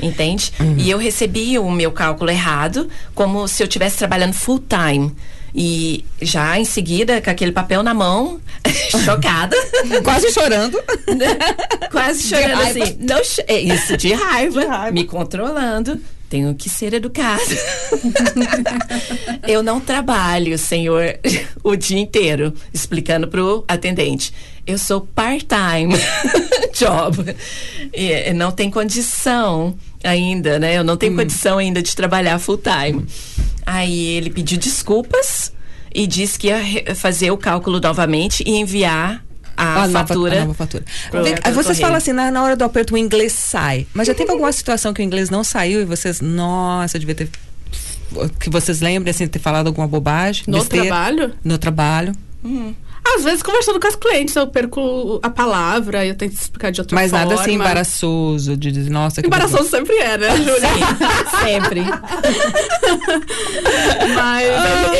Entende? 0.00 0.52
Uhum. 0.60 0.76
E 0.78 0.90
eu 0.90 0.98
recebi 0.98 1.58
o 1.58 1.70
meu 1.70 1.92
cálculo 1.92 2.30
errado, 2.30 2.88
como 3.14 3.46
se 3.48 3.62
eu 3.62 3.66
estivesse 3.66 3.96
trabalhando 3.96 4.32
full 4.32 4.62
time. 4.68 5.14
E 5.56 6.04
já 6.20 6.58
em 6.58 6.64
seguida, 6.64 7.22
com 7.22 7.30
aquele 7.30 7.52
papel 7.52 7.82
na 7.82 7.94
mão, 7.94 8.40
chocada. 9.04 9.56
Quase 10.02 10.32
chorando. 10.32 10.82
Quase 11.92 12.22
chorando 12.24 12.54
raiva. 12.60 12.84
assim. 12.84 12.96
Não, 12.98 13.20
é 13.46 13.60
isso, 13.60 13.96
de 13.96 14.12
raiva, 14.12 14.90
Me 14.90 15.04
controlando. 15.04 16.00
Tenho 16.34 16.52
que 16.52 16.68
ser 16.68 16.92
educada. 16.92 17.44
eu 19.46 19.62
não 19.62 19.78
trabalho, 19.78 20.58
senhor, 20.58 21.16
o 21.62 21.76
dia 21.76 22.00
inteiro, 22.00 22.52
explicando 22.72 23.28
pro 23.28 23.64
atendente. 23.68 24.34
Eu 24.66 24.76
sou 24.76 25.02
part-time 25.02 25.94
job. 26.74 27.36
E, 27.92 28.32
não 28.32 28.50
tem 28.50 28.68
condição 28.68 29.78
ainda, 30.02 30.58
né? 30.58 30.76
Eu 30.76 30.82
não 30.82 30.96
tenho 30.96 31.14
condição 31.14 31.58
ainda 31.58 31.80
de 31.80 31.94
trabalhar 31.94 32.40
full-time. 32.40 33.06
Aí 33.64 34.16
ele 34.16 34.28
pediu 34.28 34.58
desculpas. 34.58 35.52
e 35.94 36.04
disse 36.04 36.36
que 36.36 36.48
ia 36.48 36.96
fazer 36.96 37.30
o 37.30 37.36
cálculo 37.36 37.78
novamente 37.78 38.42
e 38.44 38.56
enviar 38.56 39.24
a, 39.56 39.82
A 39.82 39.86
nova- 39.88 40.06
fatura. 40.06 40.36
a 40.36 40.40
nova 40.40 40.54
fatura. 40.54 40.84
Vem- 41.12 41.52
vocês 41.54 41.78
falam 41.80 41.96
assim, 41.96 42.12
na, 42.12 42.30
na 42.30 42.42
hora 42.42 42.56
do 42.56 42.64
aperto 42.64 42.94
o 42.94 42.98
inglês 42.98 43.32
sai. 43.32 43.86
Mas 43.94 44.06
já 44.06 44.14
teve 44.14 44.30
alguma 44.30 44.52
situação 44.52 44.92
que 44.94 45.00
o 45.00 45.04
inglês 45.04 45.30
não 45.30 45.42
saiu 45.44 45.80
e 45.80 45.84
vocês, 45.84 46.20
nossa, 46.20 46.96
eu 46.96 47.00
devia 47.00 47.14
ter. 47.14 47.28
Que 48.38 48.48
vocês 48.48 48.80
lembrem, 48.80 49.10
assim, 49.10 49.26
ter 49.26 49.38
falado 49.40 49.66
alguma 49.66 49.88
bobagem? 49.88 50.44
No 50.46 50.58
besteira? 50.58 50.86
trabalho? 50.86 51.34
No 51.42 51.58
trabalho. 51.58 52.12
Às 53.16 53.22
vezes, 53.22 53.42
conversando 53.42 53.78
com 53.78 53.86
as 53.86 53.96
clientes, 53.96 54.34
eu 54.34 54.46
perco 54.46 55.20
a 55.22 55.28
palavra, 55.30 56.04
eu 56.06 56.14
tento 56.14 56.32
explicar 56.32 56.72
de 56.72 56.80
outra 56.80 56.94
Mas 56.94 57.10
forma. 57.10 57.26
nada 57.26 57.40
assim 57.40 57.52
embaraçoso, 57.54 58.56
de 58.56 58.72
dizer, 58.72 58.90
nossa, 58.90 59.20
que 59.20 59.26
Embaraçoso 59.28 59.68
sempre 59.68 59.94
é, 59.96 60.16
né, 60.18 60.36
Júlia? 60.38 60.58
Sim, 60.60 61.44
sempre. 61.44 61.80
Mas 64.14 64.48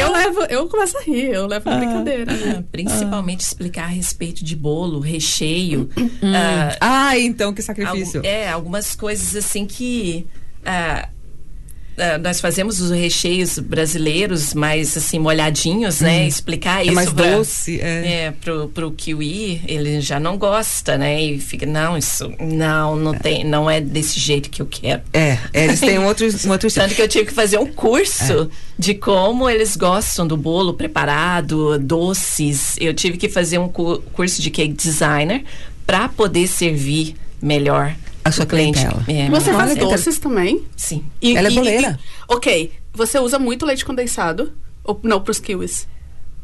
eu 0.01 0.13
levo, 0.13 0.41
eu 0.51 0.69
começo 0.69 0.97
a 0.99 1.03
rir, 1.03 1.31
eu 1.33 1.47
levo 1.47 1.69
na 1.71 1.77
brincadeira. 1.79 2.33
né? 2.33 2.65
Principalmente 2.71 3.41
explicar 3.41 3.85
a 3.85 3.89
respeito 3.89 4.45
de 4.45 4.55
bolo, 4.57 5.01
recheio. 5.01 5.89
Hum. 5.97 6.11
ah, 6.35 6.77
Ah, 6.81 7.19
então 7.19 7.53
que 7.53 7.63
sacrifício. 7.63 8.21
É, 8.25 8.49
algumas 8.51 8.95
coisas 8.95 9.35
assim 9.37 9.67
que. 9.67 10.27
ah, 10.65 11.09
ah, 11.99 12.19
nós 12.19 12.41
fazemos 12.41 12.81
os 12.81 12.91
recheios 12.91 13.59
brasileiros 13.59 14.55
mais 14.55 14.97
assim 14.97 15.19
molhadinhos, 15.19 16.01
né? 16.01 16.27
Explicar 16.27 16.81
É 16.81 16.85
isso 16.87 16.95
mais 16.95 17.11
pra- 17.13 17.37
doce, 17.37 17.81
é. 17.81 18.25
é, 18.27 18.31
pro, 18.33 18.69
pro 18.69 18.91
kiwi, 18.91 19.63
ele 19.67 20.01
já 20.01 20.19
não 20.19 20.37
gosta, 20.37 20.97
né? 20.99 21.23
E 21.23 21.39
fica, 21.39 21.67
não, 21.67 21.97
isso 21.97 22.33
não, 22.41 22.97
não 22.97 23.15
tem, 23.15 23.45
não 23.45 23.71
é 23.71 23.81
desse 23.81 24.19
jeito 24.19 24.51
que 24.51 24.61
eu 24.63 24.67
quero. 24.67 25.03
É, 25.13 25.39
é, 25.53 25.65
eles 25.65 25.81
têm 25.81 25.99
um 25.99 26.07
outro, 26.07 26.27
um 26.47 26.51
outro. 26.51 26.71
Tanto 26.75 26.95
que 26.95 27.03
eu 27.03 27.09
tive 27.09 27.27
que 27.27 27.33
fazer 27.35 27.59
um 27.59 27.67
curso 27.67 28.51
de 28.79 28.95
como 28.95 29.49
eles 29.49 29.77
gostam 29.77 30.27
do 30.27 30.37
bolo 30.37 30.75
preparado, 30.75 31.79
doces. 31.79 32.77
Eu 32.81 32.93
tive 32.95 33.17
que 33.17 33.29
fazer 33.29 33.59
um 33.59 33.69
cu- 33.69 34.03
curso 34.13 34.41
de 34.43 34.51
cake 34.51 34.73
designer 34.75 35.45
para 35.87 36.09
poder 36.09 36.47
servir 36.49 37.15
melhor 37.41 37.95
A 38.25 38.31
sua 38.33 38.47
cliente. 38.47 38.79
clientela. 38.79 39.05
É, 39.07 39.29
Você 39.29 39.53
faz 39.53 39.77
doces 39.77 40.19
também? 40.19 40.63
Sim. 40.77 41.05
E- 41.21 41.37
Ela 41.37 41.49
é 41.49 41.51
boleira. 41.51 41.99
e- 42.01 42.35
ok, 42.35 42.73
você 42.93 43.19
usa 43.19 43.39
muito 43.39 43.67
leite 43.67 43.85
condensado? 43.85 44.53
Ou 44.83 44.99
não, 45.03 45.21
pros 45.21 45.39
kiwis? 45.39 45.87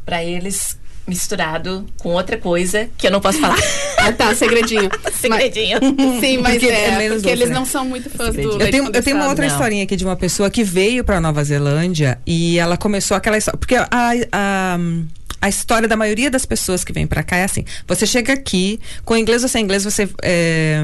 Para 0.05 0.23
eles 0.23 0.79
misturado 1.07 1.85
com 1.97 2.09
outra 2.09 2.37
coisa 2.37 2.87
que 2.97 3.07
eu 3.07 3.11
não 3.11 3.19
posso 3.19 3.39
falar. 3.39 3.57
Ah, 4.03 4.11
tá, 4.11 4.33
segredinho. 4.33 4.89
Segredinho. 5.13 5.77
Mas, 5.95 6.19
sim, 6.19 6.37
mas 6.39 6.53
Porque 6.53 6.65
é 6.65 6.85
é, 6.85 6.91
porque 7.09 7.09
doce, 7.17 7.29
eles 7.29 7.49
né? 7.49 7.53
não 7.53 7.65
são 7.65 7.85
muito 7.85 8.09
fãs 8.09 8.33
do 8.35 8.57
leite 8.57 8.61
Eu 8.65 8.71
tenho, 8.71 8.85
eu 8.95 9.03
tenho 9.03 9.15
uma 9.15 9.27
outra 9.29 9.45
Não. 9.45 9.53
historinha 9.53 9.83
aqui 9.83 9.95
de 9.95 10.03
uma 10.03 10.15
pessoa 10.15 10.49
que 10.49 10.63
veio 10.63 11.03
para 11.03 11.21
Nova 11.21 11.43
Zelândia 11.43 12.17
e 12.25 12.57
ela 12.57 12.77
começou 12.77 13.15
aquela 13.15 13.37
história. 13.37 13.59
Porque 13.59 13.75
a, 13.75 13.87
a, 14.31 14.77
a 15.39 15.49
história 15.49 15.87
da 15.87 15.95
maioria 15.95 16.31
das 16.31 16.47
pessoas 16.47 16.83
que 16.83 16.91
vêm 16.91 17.05
para 17.05 17.21
cá 17.21 17.37
é 17.37 17.43
assim: 17.43 17.63
você 17.87 18.07
chega 18.07 18.33
aqui, 18.33 18.79
com 19.05 19.15
inglês 19.15 19.43
ou 19.43 19.49
sem 19.49 19.63
inglês, 19.63 19.83
você. 19.83 20.09
É, 20.23 20.83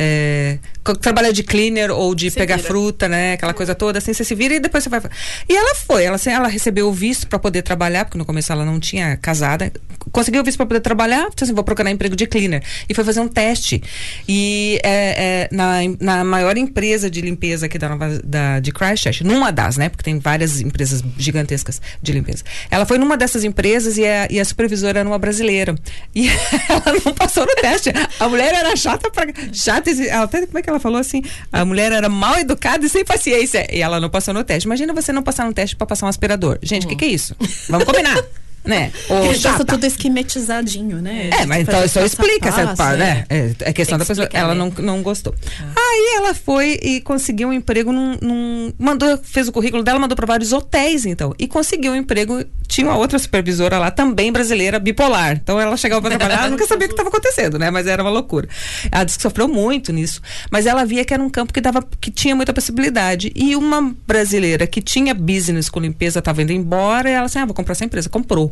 é, 0.00 0.58
co- 0.84 0.94
trabalha 0.94 1.32
de 1.32 1.42
cleaner 1.42 1.90
ou 1.90 2.14
de 2.14 2.30
Se 2.30 2.36
pegar 2.36 2.56
vira. 2.56 2.68
fruta, 2.68 3.08
né? 3.08 3.32
Aquela 3.32 3.52
coisa 3.52 3.74
toda, 3.74 3.98
assim, 3.98 4.12
você 4.12 4.22
se 4.24 4.34
vira 4.36 4.54
e 4.54 4.60
depois 4.60 4.84
você 4.84 4.88
vai. 4.88 5.00
E 5.48 5.56
ela 5.56 5.74
foi, 5.74 6.04
ela, 6.04 6.14
assim, 6.14 6.30
ela 6.30 6.46
recebeu 6.46 6.86
o 6.88 6.92
visto 6.92 7.26
para 7.26 7.38
poder 7.38 7.62
trabalhar, 7.62 8.04
porque 8.04 8.16
no 8.16 8.24
começo 8.24 8.52
ela 8.52 8.64
não 8.64 8.78
tinha 8.78 9.16
casada. 9.16 9.72
Conseguiu 10.12 10.40
o 10.40 10.44
visto 10.44 10.56
para 10.56 10.66
poder 10.66 10.80
trabalhar, 10.80 11.28
disse 11.30 11.44
assim, 11.44 11.52
vou 11.52 11.64
procurar 11.64 11.90
emprego 11.90 12.14
de 12.14 12.26
cleaner. 12.26 12.62
E 12.88 12.94
foi 12.94 13.02
fazer 13.02 13.18
um 13.20 13.26
teste. 13.28 13.82
E 14.28 14.78
é, 14.84 15.48
é, 15.50 15.54
na, 15.54 15.78
na 16.00 16.24
maior 16.24 16.56
empresa 16.56 17.10
de 17.10 17.20
limpeza 17.20 17.66
aqui 17.66 17.76
da, 17.76 17.88
Nova, 17.88 18.20
da 18.24 18.60
de 18.60 18.70
Christchurch, 18.70 19.24
numa 19.24 19.50
das, 19.50 19.76
né? 19.76 19.88
Porque 19.88 20.04
tem 20.04 20.18
várias 20.20 20.60
empresas 20.60 21.02
gigantescas 21.18 21.82
de 22.00 22.12
limpeza. 22.12 22.44
Ela 22.70 22.86
foi 22.86 22.96
numa 22.98 23.16
dessas 23.16 23.42
empresas 23.42 23.98
e 23.98 24.06
a, 24.06 24.28
e 24.30 24.38
a 24.38 24.44
supervisora 24.44 25.00
era 25.00 25.08
uma 25.08 25.18
brasileira. 25.18 25.74
E 26.14 26.28
ela 26.70 26.96
não 27.04 27.12
passou 27.14 27.44
no 27.44 27.54
teste. 27.56 27.90
A 28.20 28.28
mulher 28.28 28.54
era 28.54 28.74
chata 28.76 29.10
pra. 29.10 29.26
Chata, 29.52 29.87
e- 29.92 30.08
ela 30.08 30.24
até, 30.24 30.44
como 30.46 30.58
é 30.58 30.62
que 30.62 30.68
ela 30.70 30.80
falou 30.80 30.98
assim? 30.98 31.22
A 31.52 31.64
mulher 31.64 31.92
era 31.92 32.08
mal 32.08 32.36
educada 32.38 32.84
e 32.84 32.88
sem 32.88 33.04
paciência. 33.04 33.66
E 33.72 33.80
ela 33.80 34.00
não 34.00 34.10
passou 34.10 34.34
no 34.34 34.42
teste. 34.44 34.66
Imagina 34.66 34.92
você 34.92 35.12
não 35.12 35.22
passar 35.22 35.44
no 35.46 35.52
teste 35.52 35.76
pra 35.76 35.86
passar 35.86 36.06
um 36.06 36.08
aspirador. 36.08 36.58
Gente, 36.62 36.86
o 36.86 36.88
que, 36.88 36.96
que 36.96 37.04
é 37.04 37.08
isso? 37.08 37.36
Vamos 37.68 37.84
combinar. 37.84 38.22
Né? 38.68 38.92
Gosta 39.08 39.34
chata. 39.52 39.64
tudo 39.64 39.84
esquematizadinho, 39.86 41.00
né? 41.00 41.30
É, 41.32 41.46
mas 41.46 41.62
então 41.62 41.80
a 41.80 41.84
explica 42.04 42.48
essa 42.50 42.74
parte, 42.76 42.96
é. 42.96 42.98
né? 42.98 43.24
É, 43.30 43.50
é 43.60 43.72
questão 43.72 43.96
Tem 43.96 44.04
da 44.04 44.08
pessoa. 44.08 44.24
explicar, 44.26 44.44
Ela 44.44 44.54
né? 44.54 44.72
não, 44.76 44.84
não 44.84 45.02
gostou. 45.02 45.34
Aí 45.74 46.14
ela 46.16 46.34
foi 46.34 46.78
e 46.82 47.00
conseguiu 47.00 47.48
um 47.48 47.52
emprego 47.52 47.90
num, 47.92 48.16
num- 48.20 48.72
Mandou, 48.78 49.18
fez 49.22 49.48
o 49.48 49.52
currículo 49.52 49.82
dela, 49.82 49.98
mandou 49.98 50.14
para 50.14 50.26
vários 50.26 50.52
hotéis, 50.52 51.06
então. 51.06 51.34
E 51.38 51.48
conseguiu 51.48 51.92
um 51.92 51.96
emprego. 51.96 52.44
Tinha 52.66 52.86
uma 52.86 52.96
outra 52.98 53.18
supervisora 53.18 53.78
lá, 53.78 53.90
também 53.90 54.30
brasileira, 54.30 54.78
bipolar. 54.78 55.32
Então 55.42 55.58
ela 55.58 55.74
chegava 55.76 56.02
para 56.02 56.18
trabalhar, 56.18 56.40
ela 56.40 56.50
nunca 56.50 56.66
sabia 56.66 56.84
o 56.84 56.88
que 56.88 56.92
estava 56.92 57.08
acontecendo, 57.08 57.58
né? 57.58 57.70
Mas 57.70 57.86
era 57.86 58.02
uma 58.02 58.10
loucura. 58.10 58.46
Ela 58.92 59.04
disse 59.04 59.16
que 59.18 59.22
sofreu 59.22 59.48
muito 59.48 59.92
nisso. 59.92 60.20
Mas 60.50 60.66
ela 60.66 60.84
via 60.84 61.04
que 61.04 61.14
era 61.14 61.22
um 61.22 61.30
campo 61.30 61.52
que, 61.54 61.60
dava, 61.60 61.82
que 61.98 62.10
tinha 62.10 62.36
muita 62.36 62.52
possibilidade. 62.52 63.32
E 63.34 63.56
uma 63.56 63.94
brasileira 64.06 64.66
que 64.66 64.82
tinha 64.82 65.14
business 65.14 65.70
com 65.70 65.80
limpeza 65.80 66.18
estava 66.18 66.42
indo 66.42 66.52
embora, 66.52 67.08
e 67.08 67.12
ela 67.14 67.24
assim: 67.26 67.38
ah, 67.38 67.46
vou 67.46 67.54
comprar 67.54 67.72
essa 67.72 67.84
empresa. 67.84 68.10
Comprou 68.10 68.50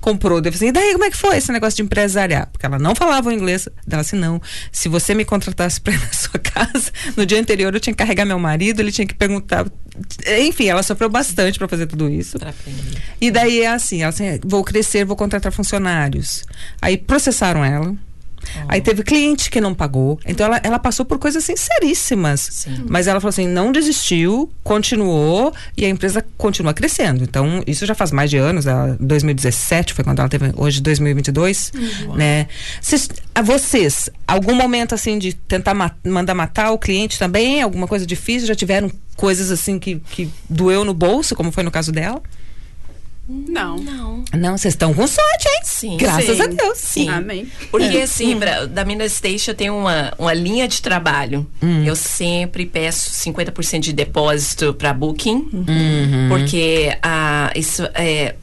comprou. 0.00 0.40
Deve 0.40 0.56
assim, 0.56 0.68
e 0.68 0.72
daí 0.72 0.92
como 0.92 1.04
é 1.04 1.10
que 1.10 1.16
foi 1.16 1.36
esse 1.36 1.52
negócio 1.52 1.76
de 1.76 1.82
empresariar? 1.82 2.48
Porque 2.50 2.66
ela 2.66 2.78
não 2.78 2.94
falava 2.94 3.28
o 3.28 3.32
inglês. 3.32 3.68
Ela 3.90 4.00
assim, 4.00 4.16
não, 4.16 4.40
se 4.72 4.88
você 4.88 5.14
me 5.14 5.24
contratasse 5.24 5.80
pra 5.80 5.92
ir 5.92 6.00
na 6.00 6.12
sua 6.12 6.38
casa, 6.38 6.90
no 7.16 7.26
dia 7.26 7.40
anterior 7.40 7.74
eu 7.74 7.80
tinha 7.80 7.94
que 7.94 7.98
carregar 7.98 8.24
meu 8.24 8.38
marido, 8.38 8.80
ele 8.80 8.92
tinha 8.92 9.06
que 9.06 9.14
perguntar. 9.14 9.66
Enfim, 10.40 10.66
ela 10.66 10.82
sofreu 10.82 11.08
bastante 11.08 11.58
pra 11.58 11.68
fazer 11.68 11.86
tudo 11.86 12.08
isso. 12.08 12.38
E 13.20 13.30
daí 13.30 13.60
é 13.60 13.68
assim, 13.68 14.02
ela 14.02 14.10
assim, 14.10 14.24
vou 14.44 14.64
crescer, 14.64 15.04
vou 15.04 15.16
contratar 15.16 15.52
funcionários. 15.52 16.44
Aí 16.80 16.96
processaram 16.96 17.64
ela. 17.64 17.94
Aí 18.68 18.80
teve 18.80 19.02
cliente 19.02 19.50
que 19.50 19.60
não 19.60 19.74
pagou. 19.74 20.18
Então 20.26 20.46
ela, 20.46 20.60
ela 20.62 20.78
passou 20.78 21.04
por 21.04 21.18
coisas 21.18 21.44
seríssimas. 21.44 22.40
Sim. 22.52 22.84
Mas 22.88 23.06
ela 23.06 23.20
falou 23.20 23.30
assim, 23.30 23.46
não 23.48 23.72
desistiu, 23.72 24.50
continuou 24.62 25.52
e 25.76 25.84
a 25.84 25.88
empresa 25.88 26.24
continua 26.36 26.72
crescendo. 26.74 27.22
Então, 27.24 27.62
isso 27.66 27.84
já 27.86 27.94
faz 27.94 28.10
mais 28.12 28.30
de 28.30 28.36
anos, 28.36 28.66
ela- 28.66 28.96
2017 29.00 29.94
foi 29.94 30.04
quando 30.04 30.18
ela 30.20 30.28
teve, 30.28 30.52
hoje 30.56 30.80
2022, 30.80 31.72
né? 32.16 32.46
Vocês, 32.80 33.08
a 33.34 33.42
vocês, 33.42 34.08
algum 34.26 34.54
momento 34.54 34.94
assim 34.94 35.18
de 35.18 35.32
tentar 35.34 35.74
ma- 35.74 35.94
mandar 36.06 36.34
matar 36.34 36.70
o 36.72 36.78
cliente 36.78 37.18
também, 37.18 37.62
alguma 37.62 37.86
coisa 37.86 38.06
difícil, 38.06 38.46
já 38.48 38.54
tiveram 38.54 38.90
coisas 39.16 39.50
assim 39.50 39.78
que, 39.78 39.96
que 40.10 40.30
doeu 40.48 40.84
no 40.84 40.94
bolso, 40.94 41.34
como 41.36 41.52
foi 41.52 41.62
no 41.62 41.70
caso 41.70 41.92
dela? 41.92 42.22
Não. 43.48 43.76
Não. 43.76 44.24
Não, 44.36 44.56
vocês 44.58 44.74
estão 44.74 44.92
com 44.92 45.06
sorte, 45.06 45.46
hein? 45.48 45.60
Sim. 45.64 45.96
Graças 45.96 46.36
Sim. 46.36 46.42
a 46.42 46.46
Deus. 46.46 46.78
Sim. 46.78 47.08
Amém. 47.08 47.46
Porque 47.70 47.98
assim, 47.98 48.38
pra, 48.38 48.66
da 48.66 48.84
Mina 48.84 49.08
Station 49.08 49.52
eu 49.52 49.54
tenho 49.54 49.76
uma, 49.76 50.12
uma 50.18 50.34
linha 50.34 50.66
de 50.68 50.82
trabalho. 50.82 51.46
Eu 51.84 51.94
sempre 51.96 52.66
peço 52.66 53.10
50% 53.10 53.80
de 53.80 53.92
depósito 53.92 54.74
para 54.74 54.92
Booking, 54.92 55.48
porque 56.28 56.96
ah, 57.02 57.50
isso 57.54 57.82
é, 57.94 58.34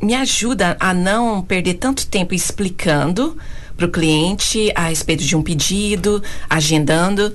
me 0.00 0.14
ajuda 0.14 0.76
a 0.78 0.92
não 0.94 1.42
perder 1.42 1.74
tanto 1.74 2.06
tempo 2.06 2.34
explicando 2.34 3.36
para 3.76 3.86
o 3.86 3.90
cliente 3.90 4.70
a 4.74 4.88
respeito 4.88 5.24
de 5.24 5.34
um 5.36 5.42
pedido, 5.42 6.22
agendando. 6.48 7.32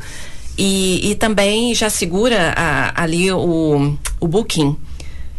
E, 0.58 1.12
e 1.12 1.16
também 1.16 1.74
já 1.74 1.90
segura 1.90 2.54
a- 2.56 3.02
ali 3.04 3.32
o, 3.32 3.98
o 4.20 4.28
booking. 4.28 4.76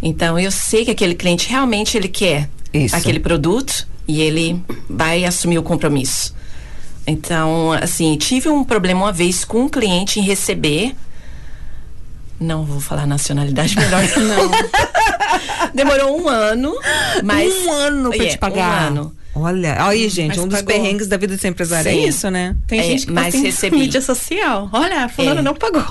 Então 0.03 0.39
eu 0.39 0.51
sei 0.51 0.85
que 0.85 0.91
aquele 0.91 1.15
cliente 1.15 1.49
realmente 1.49 1.97
ele 1.97 2.09
quer 2.09 2.49
Isso. 2.73 2.97
aquele 2.97 3.21
produto 3.21 3.87
e 4.09 4.21
ele 4.21 4.63
vai 4.89 5.25
assumir 5.25 5.59
o 5.59 5.63
compromisso. 5.63 6.35
Então, 7.07 7.73
assim, 7.73 8.17
tive 8.17 8.49
um 8.49 8.63
problema 8.65 9.03
uma 9.07 9.13
vez 9.13 9.45
com 9.45 9.63
um 9.63 9.69
cliente 9.69 10.21
em 10.21 10.23
receber. 10.23 10.95
Não 12.39 12.65
vou 12.65 12.81
falar 12.81 13.07
nacionalidade 13.07 13.75
melhor. 13.77 14.03
Não. 14.17 14.51
Demorou 15.75 16.21
um 16.21 16.29
ano, 16.29 16.75
mas. 17.23 17.53
um 17.67 17.73
ano 17.73 18.11
pra 18.11 18.25
É, 18.25 18.29
te 18.29 18.39
pagar. 18.39 18.85
Um 18.93 18.99
ano. 18.99 19.17
Olha, 19.33 19.77
aí, 19.87 20.09
gente, 20.09 20.31
Mas 20.31 20.39
um 20.39 20.49
dos 20.49 20.61
pagou. 20.61 20.75
perrengues 20.75 21.07
da 21.07 21.17
vida 21.17 21.37
ser 21.39 21.49
empresário 21.49 21.89
é 21.89 21.93
Sim. 21.93 22.05
isso, 22.09 22.29
né? 22.31 22.57
Tem 22.67 22.81
É, 22.81 22.83
gente 22.83 23.07
que 23.07 23.13
mas 23.13 23.27
posta 23.27 23.39
em 23.39 23.43
recebi. 23.43 23.77
mídia 23.79 24.01
social. 24.01 24.69
Olha, 24.73 25.09
fulano 25.09 25.39
É. 25.39 25.43
não 25.43 25.55
pagou. 25.55 25.83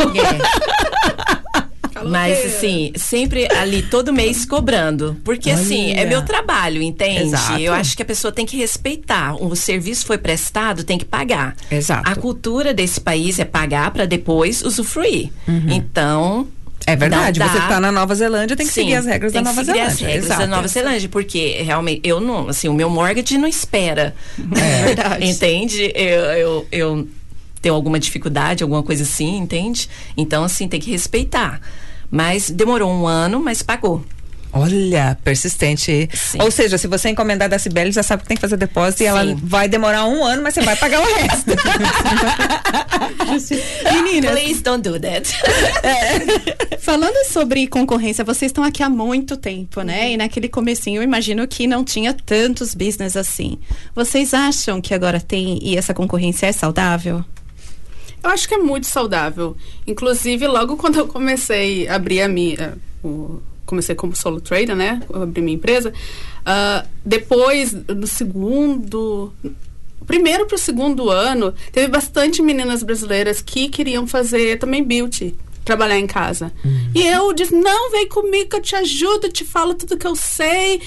Mas 2.07 2.45
assim, 2.45 2.91
sempre 2.95 3.47
ali 3.55 3.81
todo 3.83 4.11
mês 4.13 4.45
cobrando. 4.45 5.17
Porque 5.23 5.49
assim, 5.51 5.91
é 5.93 5.99
Olha. 6.01 6.07
meu 6.09 6.21
trabalho, 6.23 6.81
entende? 6.81 7.23
Exato. 7.33 7.59
Eu 7.59 7.73
acho 7.73 7.95
que 7.95 8.01
a 8.01 8.05
pessoa 8.05 8.31
tem 8.31 8.45
que 8.45 8.57
respeitar. 8.57 9.35
O 9.41 9.55
serviço 9.55 10.05
foi 10.05 10.17
prestado, 10.17 10.83
tem 10.83 10.97
que 10.97 11.05
pagar. 11.05 11.55
Exato. 11.71 12.09
A 12.09 12.15
cultura 12.15 12.73
desse 12.73 12.99
país 13.01 13.39
é 13.39 13.45
pagar 13.45 13.91
para 13.91 14.05
depois 14.05 14.61
usufruir. 14.61 15.29
Então. 15.67 16.47
É 16.87 16.95
verdade, 16.95 17.39
dá- 17.39 17.47
você 17.49 17.59
tá 17.59 17.79
na 17.79 17.91
Nova 17.91 18.15
Zelândia, 18.15 18.55
tem 18.55 18.65
que 18.65 18.71
Sim, 18.73 18.81
seguir 18.83 18.95
as 18.95 19.05
regras 19.05 19.31
tem 19.33 19.43
da 19.43 19.49
que 19.49 19.55
Nova 19.55 19.65
seguir 19.65 19.77
Zelândia. 19.79 19.93
as 19.93 19.99
regras 20.01 20.25
Exato. 20.25 20.39
da 20.41 20.47
Nova 20.47 20.67
Zelândia, 20.67 21.09
porque 21.09 21.61
realmente 21.61 22.01
eu 22.03 22.19
não, 22.21 22.47
assim, 22.47 22.67
o 22.69 22.73
meu 22.73 22.89
mortgage 22.89 23.37
não 23.37 23.47
espera. 23.47 24.15
É 24.39 24.83
verdade. 24.85 25.25
entende? 25.29 25.91
Eu, 25.93 26.21
eu, 26.21 26.67
eu 26.71 27.07
tenho 27.61 27.75
alguma 27.75 27.99
dificuldade, 27.99 28.63
alguma 28.63 28.83
coisa 28.83 29.03
assim, 29.03 29.37
entende? 29.37 29.89
Então, 30.15 30.43
assim, 30.43 30.67
tem 30.67 30.79
que 30.79 30.91
respeitar. 30.91 31.59
Mas 32.11 32.49
demorou 32.49 32.91
um 32.91 33.07
ano, 33.07 33.39
mas 33.39 33.61
pagou. 33.61 34.03
Olha, 34.51 35.15
persistente. 35.23 36.09
Sim. 36.11 36.41
Ou 36.41 36.49
seja, 36.49 36.77
se 36.77 36.87
você 36.87 37.09
encomendar 37.09 37.47
da 37.47 37.59
Cibele, 37.59 37.91
já 37.91 38.01
sabe 38.01 38.23
que 38.23 38.29
tem 38.29 38.35
que 38.35 38.41
fazer 38.41 38.57
depósito 38.57 39.03
e 39.03 39.05
ela 39.05 39.23
Sim. 39.23 39.35
vai 39.43 39.67
demorar 39.67 40.05
um 40.05 40.23
ano, 40.23 40.41
mas 40.41 40.55
você 40.55 40.61
vai 40.61 40.75
pagar 40.75 41.01
o 41.01 41.05
resto. 41.05 41.51
Meninas, 43.93 44.31
Please 44.31 44.63
don't 44.63 44.81
do 44.81 44.99
that. 44.99 45.31
falando 46.79 47.27
sobre 47.27 47.67
concorrência, 47.67 48.23
vocês 48.23 48.49
estão 48.49 48.63
aqui 48.63 48.81
há 48.81 48.89
muito 48.89 49.37
tempo, 49.37 49.83
né? 49.83 50.13
E 50.13 50.17
naquele 50.17 50.49
comecinho 50.49 50.99
eu 50.99 51.03
imagino 51.03 51.47
que 51.47 51.67
não 51.67 51.83
tinha 51.83 52.13
tantos 52.13 52.73
business 52.73 53.15
assim. 53.15 53.59
Vocês 53.93 54.33
acham 54.33 54.81
que 54.81 54.95
agora 54.95 55.21
tem 55.21 55.59
e 55.61 55.77
essa 55.77 55.93
concorrência 55.93 56.47
é 56.47 56.51
saudável? 56.51 57.23
Eu 58.23 58.29
acho 58.31 58.47
que 58.47 58.53
é 58.55 58.57
muito 58.57 58.85
saudável. 58.87 59.55
Inclusive, 59.87 60.45
logo 60.47 60.75
quando 60.77 60.97
eu 60.99 61.07
comecei 61.07 61.87
a 61.87 61.95
abrir 61.95 62.21
a 62.21 62.27
minha. 62.27 62.77
o- 63.03 63.39
comecei 63.65 63.93
como 63.95 64.15
solo 64.15 64.41
trader, 64.41 64.75
né? 64.75 65.01
Eu 65.09 65.21
abri 65.23 65.41
minha 65.41 65.55
empresa. 65.55 65.93
ah, 66.45 66.85
depois, 67.05 67.71
no 67.73 68.07
segundo. 68.07 69.31
Primeiro 70.07 70.47
para 70.47 70.55
o 70.55 70.57
segundo 70.59 71.09
ano, 71.11 71.53
teve 71.71 71.87
bastante 71.87 72.41
meninas 72.41 72.81
brasileiras 72.81 73.41
que 73.41 73.69
queriam 73.69 74.07
fazer 74.07 74.57
também 74.57 74.83
beauty, 74.83 75.35
trabalhar 75.63 75.99
em 75.99 76.07
casa. 76.07 76.51
E 76.95 77.05
eu 77.05 77.31
disse: 77.31 77.53
não, 77.53 77.91
vem 77.91 78.07
comigo 78.07 78.49
que 78.49 78.55
eu 78.55 78.61
te 78.61 78.75
ajudo, 78.75 79.29
te 79.29 79.45
falo 79.45 79.75
tudo 79.75 79.97
que 79.97 80.07
eu 80.07 80.15
sei. 80.15 80.81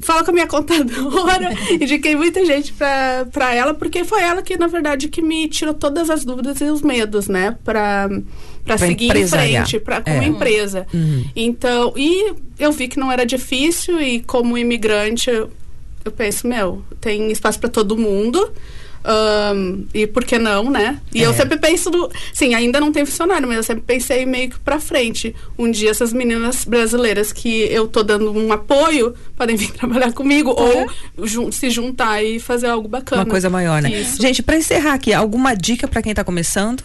Fala 0.00 0.22
com 0.24 0.30
a 0.30 0.34
minha 0.34 0.46
contadora, 0.46 1.50
indiquei 1.72 2.14
muita 2.14 2.44
gente 2.44 2.72
pra, 2.74 3.26
pra 3.32 3.54
ela, 3.54 3.72
porque 3.72 4.04
foi 4.04 4.22
ela 4.22 4.42
que, 4.42 4.56
na 4.58 4.66
verdade, 4.66 5.08
que 5.08 5.22
me 5.22 5.48
tirou 5.48 5.72
todas 5.72 6.10
as 6.10 6.24
dúvidas 6.24 6.60
e 6.60 6.64
os 6.64 6.82
medos, 6.82 7.28
né? 7.28 7.56
Pra, 7.64 8.08
pra, 8.08 8.76
Pra 8.76 8.78
seguir 8.78 9.16
em 9.16 9.26
frente, 9.26 9.80
pra, 9.80 10.02
como 10.02 10.22
É. 10.22 10.26
empresa. 10.26 10.86
Então, 11.34 11.94
e 11.96 12.34
eu 12.58 12.72
vi 12.72 12.88
que 12.88 12.98
não 12.98 13.10
era 13.10 13.24
difícil, 13.24 14.00
e 14.00 14.20
como 14.20 14.58
imigrante, 14.58 15.30
eu, 15.30 15.50
eu 16.04 16.12
penso, 16.12 16.46
meu, 16.46 16.82
tem 17.00 17.32
espaço 17.32 17.58
pra 17.58 17.70
todo 17.70 17.96
mundo. 17.96 18.52
Ahn, 19.06 19.84
e 19.94 20.06
por 20.06 20.24
que 20.24 20.38
não, 20.38 20.68
né? 20.70 21.00
E 21.14 21.22
eu 21.22 21.30
É. 21.30 21.34
sempre 21.34 21.56
penso 21.58 21.90
do. 21.90 22.10
Sim, 22.32 22.54
ainda 22.54 22.80
não 22.80 22.90
tem 22.92 23.06
funcionário, 23.06 23.46
mas 23.46 23.56
eu 23.58 23.62
sempre 23.62 23.84
pensei 23.86 24.26
meio 24.26 24.50
que 24.50 24.58
pra 24.58 24.80
frente. 24.80 25.34
Um 25.58 25.70
dia 25.70 25.90
essas 25.90 26.12
meninas 26.12 26.64
brasileiras 26.64 27.32
que 27.32 27.62
eu 27.70 27.86
tô 27.86 28.02
dando 28.02 28.32
um 28.32 28.52
apoio 28.52 29.14
podem 29.36 29.54
vir 29.56 29.70
trabalhar 29.72 30.12
comigo 30.12 30.50
ou 30.50 30.90
jun- 31.26 31.52
se 31.52 31.70
juntar 31.70 32.22
e 32.22 32.40
fazer 32.40 32.66
algo 32.68 32.88
bacana. 32.88 33.22
Uma 33.22 33.30
coisa 33.30 33.48
maior, 33.48 33.80
né? 33.80 33.90
Isso. 33.90 34.20
Gente, 34.20 34.42
pra 34.42 34.56
encerrar 34.56 34.94
aqui, 34.94 35.12
alguma 35.12 35.54
dica 35.54 35.86
pra 35.86 36.02
quem 36.02 36.12
tá 36.12 36.24
começando? 36.24 36.82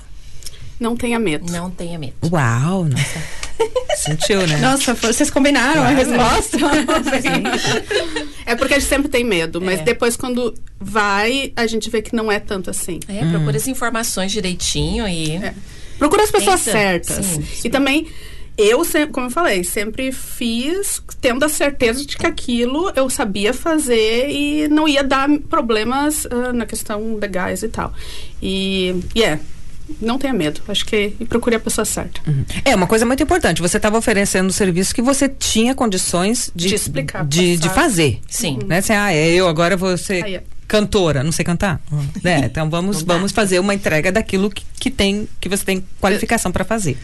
Não 0.79 0.95
tenha 0.95 1.19
medo. 1.19 1.51
Não 1.51 1.69
tenha 1.69 1.97
medo. 1.99 2.13
Uau, 2.31 2.85
nossa. 2.85 3.41
Sentiu, 3.95 4.45
né? 4.47 4.57
Nossa, 4.57 4.93
vocês 4.93 5.29
combinaram 5.29 5.81
a 5.83 5.89
resposta? 5.89 6.57
É 8.45 8.55
porque 8.55 8.73
a 8.73 8.79
gente 8.79 8.89
sempre 8.89 9.07
tem 9.09 9.23
medo, 9.23 9.61
mas 9.61 9.79
É. 9.79 9.83
depois 9.83 10.15
quando 10.17 10.53
vai, 10.79 11.53
a 11.55 11.65
gente 11.67 11.89
vê 11.89 12.01
que 12.01 12.15
não 12.15 12.31
é 12.31 12.39
tanto 12.39 12.69
assim. 12.69 12.99
É, 13.07 13.23
procura 13.29 13.55
as 13.57 13.67
informações 13.67 14.31
direitinho 14.31 15.07
e. 15.07 15.35
É. 15.37 15.53
Procura 15.97 16.23
as 16.23 16.31
pessoas 16.31 16.61
Tenta. 16.63 16.77
certas. 16.77 17.25
Sim, 17.25 17.41
E 17.41 17.45
sim. 17.55 17.69
também, 17.69 18.07
eu, 18.57 18.83
sempre, 18.83 19.11
como 19.13 19.27
eu 19.27 19.31
falei, 19.31 19.63
sempre 19.63 20.11
fiz 20.11 21.01
tendo 21.21 21.45
a 21.45 21.49
certeza 21.49 22.03
de 22.05 22.17
que 22.17 22.25
aquilo 22.25 22.91
eu 22.95 23.09
sabia 23.09 23.53
fazer 23.53 24.29
e 24.29 24.67
não 24.67 24.87
ia 24.87 25.03
dar 25.03 25.29
problemas 25.49 26.25
ah, 26.25 26.51
na 26.51 26.65
questão 26.65 27.17
legais 27.21 27.61
e 27.63 27.69
tal. 27.69 27.93
E, 28.41 28.95
e 29.15 29.23
é, 29.23 29.39
não 30.01 30.17
tenha 30.17 30.33
medo. 30.33 30.61
Acho 30.67 30.85
que 30.85 31.13
e 31.19 31.25
procure 31.25 31.55
a 31.55 31.59
pessoa 31.59 31.85
certa. 31.85 32.21
É, 32.63 32.75
uma 32.75 32.87
coisa 32.87 33.05
muito 33.05 33.21
importante. 33.23 33.61
Você 33.61 33.77
estava 33.77 33.97
oferecendo 33.97 34.47
um 34.47 34.51
serviço 34.51 34.93
que 34.93 35.01
você 35.01 35.27
tinha 35.27 35.73
condições 35.73 36.51
de, 36.55 36.69
De 36.69 36.75
explicar, 36.75 37.25
de, 37.25 37.57
de 37.57 37.69
fazer. 37.69 38.19
Sim. 38.27 38.59
Né? 38.65 38.77
Assim, 38.77 38.93
ah, 38.93 39.13
é, 39.13 39.29
eu 39.29 39.47
agora 39.47 39.75
vou 39.75 39.97
ser 39.97 40.43
cantora, 40.71 41.21
não 41.21 41.33
sei 41.33 41.43
cantar. 41.43 41.81
É, 42.23 42.39
então 42.39 42.69
vamos, 42.69 42.99
Não 42.99 43.15
vamos 43.15 43.31
fazer 43.31 43.59
uma 43.59 43.73
entrega 43.73 44.11
daquilo 44.11 44.49
que, 44.49 44.63
que 44.79 44.91
tem, 44.91 45.27
que 45.39 45.49
você 45.49 45.65
tem 45.65 45.83
qualificação 45.99 46.51
para 46.51 46.63
fazer. 46.63 46.97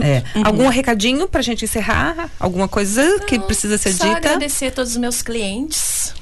É. 0.00 0.22
Uhum. 0.34 0.46
Algum 0.46 0.68
recadinho 0.68 1.28
pra 1.28 1.42
gente 1.42 1.64
encerrar? 1.64 2.30
Alguma 2.40 2.66
coisa 2.66 3.20
que 3.20 3.38
precisa 3.38 3.76
ser 3.76 3.92
Só 3.92 4.06
dita? 4.06 4.16
agradecer 4.16 4.66
a 4.66 4.70
todos 4.70 4.92
os 4.92 4.96
meus 4.96 5.20
clientes. 5.20 6.14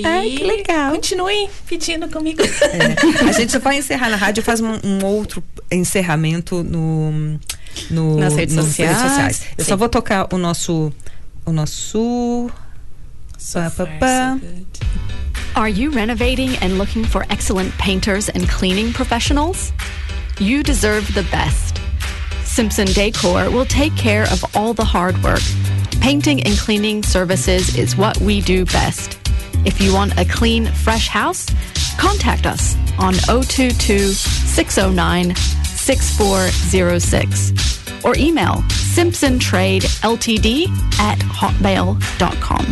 E 0.00 0.06
Ai, 0.06 0.30
que 0.30 0.44
legal. 0.44 0.92
Continuem 0.92 1.48
pedindo 1.68 2.08
comigo. 2.08 2.40
É. 2.42 3.28
A 3.28 3.32
gente 3.32 3.58
vai 3.58 3.78
encerrar 3.78 4.08
na 4.10 4.16
rádio 4.16 4.40
e 4.40 4.44
faz 4.44 4.60
um, 4.60 4.78
um 4.84 5.04
outro 5.04 5.42
encerramento 5.70 6.62
no, 6.62 7.38
no- 7.90 8.16
Nas 8.18 8.34
redes 8.36 8.54
sociais. 8.54 9.42
Eu 9.58 9.64
Sim. 9.64 9.70
só 9.70 9.76
vou 9.76 9.88
tocar 9.88 10.28
o 10.32 10.38
nosso. 10.38 10.92
O 11.44 11.52
nosso. 11.52 12.50
So 13.38 13.58
Pá, 13.60 13.70
pá, 13.70 13.70
far, 13.70 13.98
pá. 13.98 14.32
so 14.34 14.46
good. 14.46 14.66
Are 15.54 15.68
you 15.70 15.90
renovating 15.90 16.56
and 16.62 16.78
looking 16.78 17.04
for 17.04 17.24
excellent 17.30 17.72
painters 17.78 18.28
and 18.28 18.46
cleaning 18.48 18.92
professionals? 18.92 19.72
You 20.38 20.62
deserve 20.62 21.12
the 21.14 21.22
best. 21.30 21.80
Simpson 22.44 22.86
Decor 22.86 23.50
will 23.50 23.66
take 23.66 23.94
care 23.96 24.24
of 24.32 24.44
all 24.54 24.74
the 24.74 24.84
hard 24.84 25.20
work. 25.22 25.42
Painting 26.00 26.42
and 26.44 26.56
cleaning 26.58 27.02
services 27.02 27.76
is 27.76 27.96
what 27.96 28.16
we 28.18 28.40
do 28.40 28.64
best. 28.66 29.18
If 29.68 29.80
you 29.82 29.92
want 29.92 30.18
a 30.18 30.24
clean, 30.24 30.64
fresh 30.64 31.08
house, 31.08 31.44
contact 31.98 32.46
us 32.46 32.74
on 32.98 33.12
022 33.26 33.98
609 33.98 35.36
6406 35.36 38.02
or 38.02 38.16
email 38.16 38.62
simpsontradeltd 38.96 40.68
at 40.98 41.18
hotmail.com. 41.18 42.64